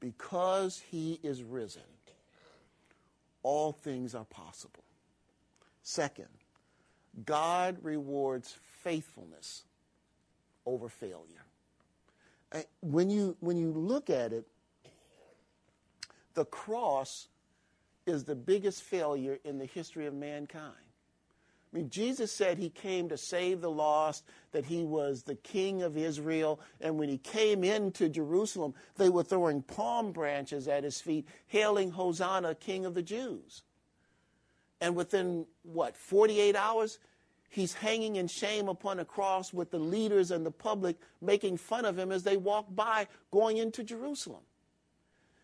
Because 0.00 0.82
he 0.90 1.20
is 1.22 1.44
risen, 1.44 1.82
all 3.44 3.70
things 3.70 4.16
are 4.16 4.24
possible. 4.24 4.82
Second, 5.84 6.26
God 7.24 7.78
rewards 7.82 8.56
faithfulness 8.82 9.62
over 10.66 10.88
failure. 10.88 11.44
When 12.80 13.10
you, 13.10 13.36
when 13.38 13.56
you 13.56 13.70
look 13.70 14.10
at 14.10 14.32
it, 14.32 14.48
the 16.34 16.46
cross 16.46 17.28
is 18.06 18.24
the 18.24 18.34
biggest 18.34 18.82
failure 18.82 19.38
in 19.44 19.58
the 19.58 19.66
history 19.66 20.06
of 20.06 20.14
mankind. 20.14 20.74
I 21.72 21.76
mean, 21.76 21.90
Jesus 21.90 22.32
said 22.32 22.56
he 22.56 22.70
came 22.70 23.08
to 23.10 23.18
save 23.18 23.60
the 23.60 23.70
lost, 23.70 24.24
that 24.52 24.64
he 24.64 24.84
was 24.84 25.22
the 25.22 25.34
king 25.34 25.82
of 25.82 25.96
Israel. 25.96 26.60
And 26.80 26.98
when 26.98 27.10
he 27.10 27.18
came 27.18 27.62
into 27.62 28.08
Jerusalem, 28.08 28.74
they 28.96 29.10
were 29.10 29.22
throwing 29.22 29.62
palm 29.62 30.12
branches 30.12 30.66
at 30.66 30.84
his 30.84 31.00
feet, 31.00 31.26
hailing 31.46 31.90
Hosanna, 31.90 32.54
king 32.54 32.86
of 32.86 32.94
the 32.94 33.02
Jews. 33.02 33.62
And 34.80 34.96
within, 34.96 35.44
what, 35.62 35.96
48 35.96 36.56
hours, 36.56 36.98
he's 37.50 37.74
hanging 37.74 38.16
in 38.16 38.28
shame 38.28 38.68
upon 38.68 38.98
a 38.98 39.04
cross 39.04 39.52
with 39.52 39.70
the 39.70 39.78
leaders 39.78 40.30
and 40.30 40.46
the 40.46 40.50
public 40.50 40.96
making 41.20 41.58
fun 41.58 41.84
of 41.84 41.98
him 41.98 42.12
as 42.12 42.22
they 42.22 42.38
walk 42.38 42.66
by 42.74 43.08
going 43.30 43.58
into 43.58 43.82
Jerusalem. 43.82 44.42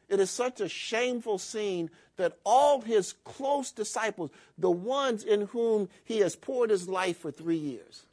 It 0.09 0.21
is 0.21 0.31
such 0.31 0.61
a 0.61 0.69
shameful 0.69 1.39
scene 1.39 1.91
that 2.17 2.39
all 2.45 2.81
his 2.81 3.15
close 3.25 3.73
disciples, 3.73 4.31
the 4.59 4.71
ones 4.71 5.25
in 5.25 5.43
whom 5.49 5.89
he 6.05 6.19
has 6.19 6.37
poured 6.37 6.71
his 6.71 6.89
life 6.89 7.19
for 7.19 7.31
three 7.31 7.57
years, 7.57 8.05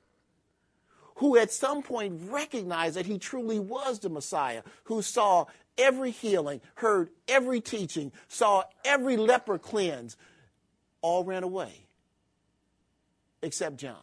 who 1.15 1.37
at 1.37 1.51
some 1.51 1.83
point 1.83 2.19
recognized 2.29 2.95
that 2.95 3.05
he 3.05 3.19
truly 3.19 3.59
was 3.59 3.99
the 3.99 4.09
Messiah, 4.09 4.63
who 4.85 5.01
saw 5.01 5.45
every 5.77 6.11
healing, 6.11 6.61
heard 6.75 7.09
every 7.27 7.61
teaching, 7.61 8.11
saw 8.27 8.63
every 8.83 9.17
leper 9.17 9.57
cleanse, 9.57 10.17
all 11.01 11.23
ran 11.23 11.43
away 11.43 11.85
except 13.41 13.77
John. 13.77 13.95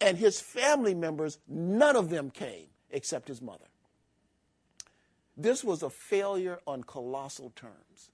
And 0.00 0.18
his 0.18 0.40
family 0.40 0.94
members, 0.94 1.38
none 1.48 1.96
of 1.96 2.10
them 2.10 2.30
came 2.30 2.66
except 2.90 3.28
his 3.28 3.40
mother. 3.40 3.66
This 5.36 5.64
was 5.64 5.82
a 5.82 5.90
failure 5.90 6.60
on 6.66 6.84
colossal 6.84 7.50
terms. 7.56 8.10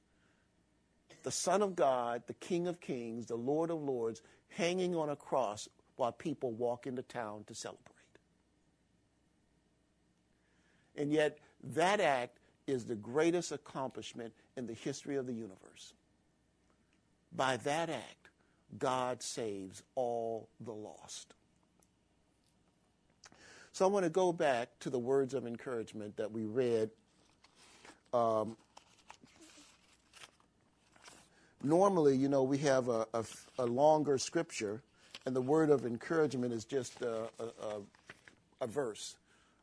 The 1.23 1.31
Son 1.31 1.63
of 1.63 1.77
God, 1.77 2.23
the 2.27 2.35
King 2.35 2.67
of 2.67 2.81
Kings, 2.81 3.27
the 3.27 3.37
Lord 3.37 3.71
of 3.71 3.83
Lords, 3.83 4.23
hanging 4.49 4.97
on 4.97 5.11
a 5.11 5.17
cross 5.17 5.69
while 5.97 6.13
people 6.13 6.53
walk 6.53 6.87
into 6.87 7.03
town 7.03 7.45
to 7.47 7.55
celebrate. 7.55 7.87
And 10.97 11.13
yet, 11.13 11.39
that 11.63 12.01
act 12.01 12.39
is 12.67 12.85
the 12.85 12.95
greatest 12.95 13.53
accomplishment 13.53 14.33
in 14.57 14.67
the 14.67 14.75
history 14.75 15.17
of 15.17 15.27
the 15.27 15.33
universe. 15.33 15.93
By 17.33 17.59
that 17.59 17.91
act, 17.91 18.31
God 18.79 19.23
saves 19.23 19.83
all 19.95 20.49
the 20.61 20.73
lost. 20.73 21.35
So 23.73 23.85
I 23.85 23.89
want 23.89 24.05
to 24.05 24.11
go 24.11 24.33
back 24.33 24.71
to 24.81 24.91
the 24.91 24.99
words 24.99 25.35
of 25.35 25.47
encouragement 25.47 26.17
that 26.17 26.33
we 26.33 26.45
read. 26.45 26.91
Um, 28.13 28.57
normally, 31.63 32.17
you 32.17 32.29
know, 32.29 32.43
we 32.43 32.59
have 32.59 32.89
a, 32.89 33.07
a, 33.15 33.25
a, 33.59 33.67
longer 33.67 34.19
scripture, 34.19 34.83
and 35.27 35.37
the 35.37 35.41
word 35.41 35.71
of 35.71 35.87
encouragement 35.87 36.53
is 36.53 36.65
just 36.65 37.01
a, 37.03 37.29
a 38.61 38.67
verse. 38.67 39.17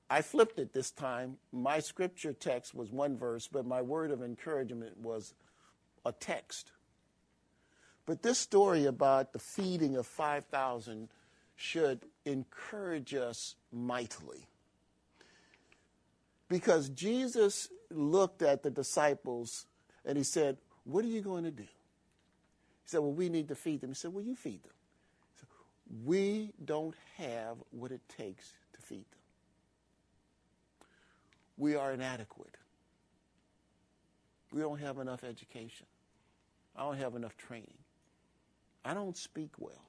I 0.10 0.22
flipped 0.22 0.58
it 0.60 0.74
this 0.74 0.91
time. 0.91 1.38
My 1.52 1.80
scripture 1.80 2.34
text 2.34 2.74
was 2.74 2.91
one 2.91 3.18
verse, 3.18 3.48
but 3.48 3.66
my 3.66 3.82
word 3.82 4.12
of 4.12 4.24
encouragement 4.24 4.98
was 5.02 5.34
a 6.06 6.14
text. 6.14 6.72
But 8.06 8.22
this 8.22 8.39
story 8.39 8.86
about 8.86 9.34
the 9.34 9.39
feeding 9.39 9.98
of 9.98 10.08
5,000 10.08 11.10
should 11.58 12.06
encourage 12.24 13.14
us 13.14 13.56
mightily. 13.72 14.48
Because 16.48 16.88
Jesus 16.89 17.68
looked 17.89 18.41
at 18.41 18.63
the 18.63 18.69
disciples 18.69 19.65
and 20.05 20.17
he 20.17 20.23
said, 20.23 20.57
What 20.83 21.03
are 21.05 21.09
you 21.09 21.21
going 21.21 21.43
to 21.43 21.51
do? 21.51 21.63
He 21.63 21.69
said, 22.85 22.99
Well, 22.99 23.13
we 23.13 23.29
need 23.29 23.47
to 23.49 23.55
feed 23.55 23.81
them. 23.81 23.91
He 23.91 23.95
said, 23.95 24.13
Well, 24.13 24.23
you 24.23 24.35
feed 24.35 24.63
them. 24.63 24.71
Said, 25.35 25.47
we 26.05 26.51
don't 26.63 26.95
have 27.17 27.57
what 27.71 27.91
it 27.91 28.01
takes 28.17 28.53
to 28.73 28.81
feed 28.81 29.05
them. 29.11 29.19
We 31.57 31.75
are 31.75 31.91
inadequate. 31.91 32.55
We 34.53 34.61
don't 34.61 34.79
have 34.79 34.99
enough 34.99 35.23
education. 35.23 35.88
I 36.75 36.81
don't 36.83 36.97
have 36.97 37.15
enough 37.15 37.35
training. 37.35 37.73
I 38.85 38.93
don't 38.93 39.17
speak 39.17 39.51
well. 39.57 39.83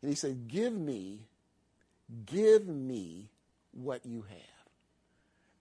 And 0.00 0.10
he 0.10 0.14
said, 0.14 0.48
Give 0.48 0.72
me, 0.72 1.26
give 2.24 2.66
me 2.66 3.28
what 3.72 4.06
you 4.06 4.24
have. 4.28 4.55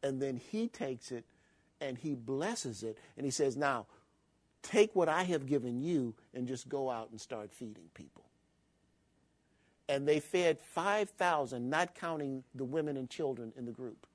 And 0.06 0.22
then 0.22 0.38
he 0.38 0.68
takes 0.68 1.12
it 1.12 1.26
and 1.82 1.98
he 1.98 2.14
blesses 2.14 2.84
it 2.84 3.00
and 3.18 3.26
he 3.26 3.32
says, 3.32 3.58
Now, 3.58 3.88
take 4.62 4.96
what 4.96 5.10
I 5.10 5.24
have 5.24 5.48
given 5.48 5.82
you 5.82 6.14
and 6.32 6.48
just 6.48 6.70
go 6.70 6.92
out 6.92 7.10
and 7.10 7.20
start 7.20 7.52
feeding 7.52 7.90
people. 7.96 8.24
And 9.90 10.08
they 10.08 10.20
fed 10.20 10.60
5,000, 10.60 11.72
not 11.72 11.96
counting 11.96 12.44
the 12.54 12.64
women 12.64 12.98
and 12.98 13.10
children 13.10 13.52
in 13.58 13.66
the 13.66 13.72
group. 13.72 14.06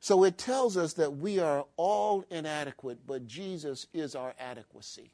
So 0.00 0.24
it 0.24 0.38
tells 0.38 0.76
us 0.76 0.94
that 0.94 1.18
we 1.18 1.38
are 1.38 1.64
all 1.76 2.24
inadequate, 2.28 3.06
but 3.06 3.28
Jesus 3.28 3.86
is 3.94 4.16
our 4.16 4.34
adequacy. 4.40 5.12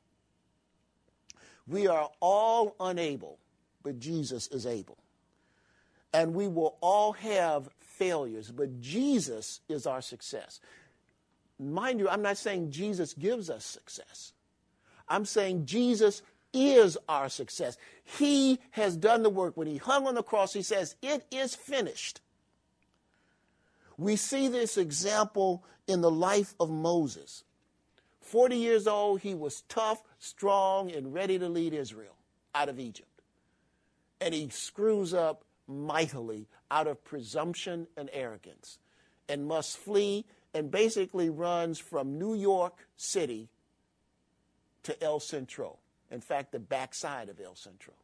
We 1.66 1.86
are 1.86 2.08
all 2.20 2.76
unable, 2.80 3.38
but 3.82 3.98
Jesus 3.98 4.48
is 4.48 4.64
able. 4.64 4.96
And 6.14 6.32
we 6.32 6.48
will 6.48 6.78
all 6.80 7.12
have 7.12 7.68
failures, 8.02 8.50
but 8.50 8.80
Jesus 8.80 9.60
is 9.68 9.86
our 9.86 10.02
success. 10.02 10.58
Mind 11.60 12.00
you, 12.00 12.08
I'm 12.08 12.22
not 12.22 12.36
saying 12.36 12.72
Jesus 12.72 13.14
gives 13.14 13.48
us 13.48 13.64
success. 13.64 14.32
I'm 15.08 15.24
saying 15.24 15.66
Jesus 15.66 16.22
is 16.52 16.98
our 17.08 17.28
success. 17.28 17.76
He 18.02 18.58
has 18.72 18.96
done 18.96 19.22
the 19.22 19.30
work. 19.30 19.56
When 19.56 19.68
he 19.68 19.76
hung 19.76 20.08
on 20.08 20.16
the 20.16 20.22
cross, 20.22 20.52
he 20.52 20.62
says, 20.62 20.96
It 21.00 21.24
is 21.30 21.54
finished. 21.54 22.20
We 23.96 24.16
see 24.16 24.48
this 24.48 24.76
example 24.76 25.62
in 25.86 26.00
the 26.00 26.10
life 26.10 26.54
of 26.58 26.70
Moses. 26.70 27.44
40 28.20 28.56
years 28.56 28.88
old, 28.88 29.20
he 29.20 29.34
was 29.34 29.62
tough, 29.68 30.02
strong, 30.18 30.90
and 30.90 31.14
ready 31.14 31.38
to 31.38 31.48
lead 31.48 31.72
Israel 31.72 32.16
out 32.52 32.68
of 32.68 32.80
Egypt. 32.80 33.08
And 34.20 34.34
he 34.34 34.48
screws 34.48 35.14
up 35.14 35.44
mightily 35.72 36.48
out 36.70 36.86
of 36.86 37.04
presumption 37.04 37.86
and 37.96 38.10
arrogance 38.12 38.78
and 39.28 39.46
must 39.46 39.76
flee 39.76 40.24
and 40.54 40.70
basically 40.70 41.30
runs 41.30 41.78
from 41.78 42.18
New 42.18 42.34
York 42.34 42.86
City 42.96 43.48
to 44.82 45.02
El 45.02 45.20
Centro. 45.20 45.78
In 46.10 46.20
fact, 46.20 46.52
the 46.52 46.58
backside 46.58 47.28
of 47.28 47.40
El 47.40 47.54
Centro. 47.54 47.94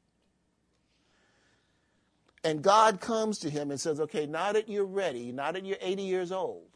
And 2.44 2.62
God 2.62 3.00
comes 3.00 3.38
to 3.40 3.50
him 3.50 3.70
and 3.70 3.80
says, 3.80 4.00
Okay, 4.00 4.26
now 4.26 4.52
that 4.52 4.68
you're 4.68 4.84
ready, 4.84 5.32
now 5.32 5.52
that 5.52 5.66
you're 5.66 5.76
80 5.80 6.02
years 6.02 6.32
old, 6.32 6.68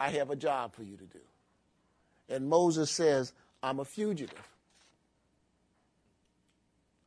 I 0.00 0.10
have 0.10 0.30
a 0.30 0.36
job 0.36 0.74
for 0.74 0.82
you 0.82 0.96
to 0.96 1.04
do. 1.04 1.20
And 2.28 2.48
Moses 2.48 2.90
says, 2.90 3.32
I'm 3.62 3.78
a 3.78 3.84
fugitive. 3.84 4.48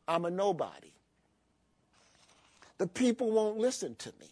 I'm 0.08 0.26
a 0.26 0.32
nobody. 0.32 0.92
The 2.78 2.88
people 2.88 3.32
won't 3.32 3.58
listen 3.58 3.96
to 3.96 4.14
me. 4.20 4.30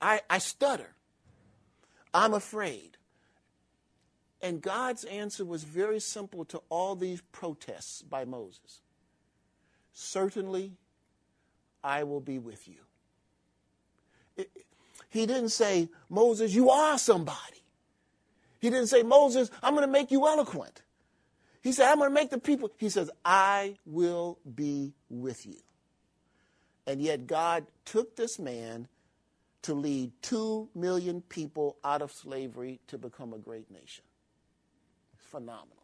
I, 0.00 0.20
I 0.30 0.38
stutter. 0.38 0.94
I'm 2.14 2.34
afraid. 2.34 2.96
And 4.40 4.62
God's 4.62 5.04
answer 5.04 5.44
was 5.44 5.64
very 5.64 6.00
simple 6.00 6.44
to 6.46 6.62
all 6.68 6.94
these 6.94 7.20
protests 7.32 8.02
by 8.02 8.24
Moses 8.24 8.80
Certainly, 10.00 10.76
I 11.82 12.04
will 12.04 12.20
be 12.20 12.38
with 12.38 12.68
you. 12.68 12.76
It, 14.36 14.48
he 15.10 15.26
didn't 15.26 15.48
say, 15.48 15.88
Moses, 16.08 16.54
you 16.54 16.70
are 16.70 16.96
somebody. 16.98 17.64
He 18.60 18.70
didn't 18.70 18.86
say, 18.86 19.02
Moses, 19.02 19.50
I'm 19.60 19.74
going 19.74 19.86
to 19.86 19.92
make 19.92 20.12
you 20.12 20.24
eloquent. 20.28 20.82
He 21.62 21.72
said, 21.72 21.90
I'm 21.90 21.98
going 21.98 22.10
to 22.10 22.14
make 22.14 22.30
the 22.30 22.38
people. 22.38 22.70
He 22.76 22.90
says, 22.90 23.10
I 23.24 23.76
will 23.84 24.38
be 24.54 24.94
with 25.10 25.44
you. 25.46 25.58
And 26.88 27.02
yet, 27.02 27.26
God 27.26 27.66
took 27.84 28.16
this 28.16 28.38
man 28.38 28.88
to 29.60 29.74
lead 29.74 30.10
two 30.22 30.70
million 30.74 31.20
people 31.20 31.76
out 31.84 32.00
of 32.00 32.10
slavery 32.10 32.80
to 32.86 32.96
become 32.96 33.34
a 33.34 33.38
great 33.38 33.70
nation. 33.70 34.04
Phenomenal. 35.14 35.76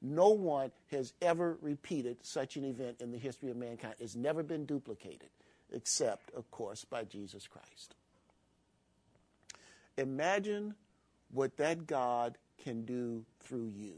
No 0.00 0.28
one 0.28 0.70
has 0.92 1.12
ever 1.20 1.58
repeated 1.60 2.18
such 2.22 2.56
an 2.56 2.64
event 2.64 3.00
in 3.00 3.10
the 3.10 3.18
history 3.18 3.50
of 3.50 3.56
mankind. 3.56 3.96
It's 3.98 4.14
never 4.14 4.44
been 4.44 4.64
duplicated, 4.64 5.30
except, 5.72 6.30
of 6.34 6.48
course, 6.52 6.84
by 6.84 7.02
Jesus 7.02 7.48
Christ. 7.48 7.96
Imagine 9.98 10.76
what 11.32 11.56
that 11.56 11.88
God 11.88 12.38
can 12.62 12.84
do 12.84 13.24
through 13.40 13.72
you. 13.74 13.94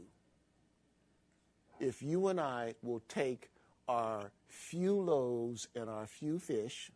If 1.79 2.01
you 2.01 2.29
and 2.29 2.39
I 2.39 2.73
will 2.81 3.03
take 3.07 3.51
our 3.87 4.31
few 4.47 4.93
loaves 4.93 5.67
and 5.75 5.89
our 5.89 6.07
few 6.07 6.39
fish 6.39 6.91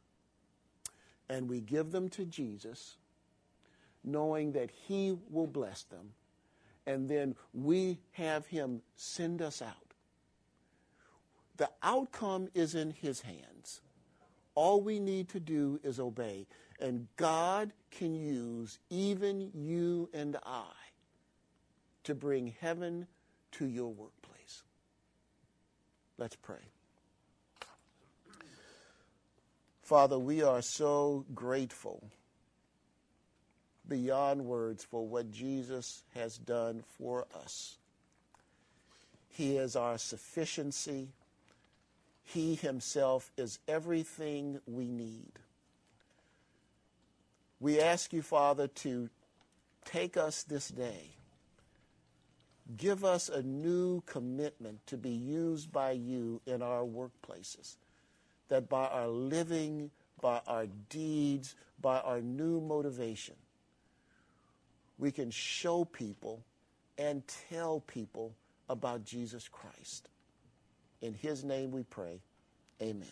and 1.29 1.47
we 1.47 1.61
give 1.61 1.91
them 1.91 2.09
to 2.09 2.25
Jesus, 2.25 2.97
knowing 4.03 4.51
that 4.51 4.69
He 4.69 5.17
will 5.29 5.47
bless 5.47 5.83
them 5.83 6.11
and 6.85 7.07
then 7.07 7.35
we 7.53 7.99
have 8.11 8.45
him 8.47 8.81
send 8.95 9.41
us 9.41 9.61
out. 9.61 9.93
The 11.57 11.69
outcome 11.83 12.49
is 12.53 12.75
in 12.75 12.91
his 12.91 13.21
hands. 13.21 13.81
All 14.55 14.81
we 14.81 14.99
need 14.99 15.29
to 15.29 15.39
do 15.39 15.79
is 15.83 15.99
obey. 15.99 16.47
And 16.79 17.07
God 17.15 17.71
can 17.91 18.15
use 18.15 18.79
even 18.89 19.51
you 19.53 20.09
and 20.13 20.37
I 20.45 20.71
to 22.03 22.15
bring 22.15 22.55
heaven 22.59 23.05
to 23.53 23.67
your 23.67 23.93
workplace. 23.93 24.63
Let's 26.17 26.35
pray. 26.35 26.70
Father, 29.91 30.17
we 30.17 30.41
are 30.41 30.61
so 30.61 31.25
grateful 31.35 32.01
beyond 33.89 34.45
words 34.45 34.85
for 34.85 35.05
what 35.05 35.33
Jesus 35.33 36.03
has 36.15 36.37
done 36.37 36.81
for 36.97 37.25
us. 37.43 37.75
He 39.27 39.57
is 39.57 39.75
our 39.75 39.97
sufficiency. 39.97 41.09
He 42.23 42.55
himself 42.55 43.33
is 43.35 43.59
everything 43.67 44.61
we 44.65 44.87
need. 44.87 45.33
We 47.59 47.81
ask 47.81 48.13
you, 48.13 48.21
Father, 48.21 48.67
to 48.67 49.09
take 49.83 50.15
us 50.15 50.43
this 50.43 50.69
day. 50.69 51.09
Give 52.77 53.03
us 53.03 53.27
a 53.27 53.43
new 53.43 54.03
commitment 54.05 54.87
to 54.87 54.95
be 54.95 55.09
used 55.09 55.69
by 55.73 55.91
you 55.91 56.39
in 56.45 56.61
our 56.61 56.85
workplaces, 56.85 57.75
that 58.51 58.67
by 58.67 58.85
our 58.87 59.07
living, 59.07 59.89
by 60.19 60.41
our 60.45 60.67
deeds, 60.89 61.55
by 61.81 62.01
our 62.01 62.19
new 62.19 62.59
motivation, 62.59 63.35
we 64.99 65.09
can 65.09 65.31
show 65.31 65.85
people 65.85 66.43
and 66.97 67.23
tell 67.49 67.79
people 67.79 68.35
about 68.67 69.05
Jesus 69.05 69.47
Christ. 69.47 70.09
In 71.01 71.13
his 71.13 71.45
name 71.45 71.71
we 71.71 71.83
pray. 71.83 72.19
Amen. 72.81 73.07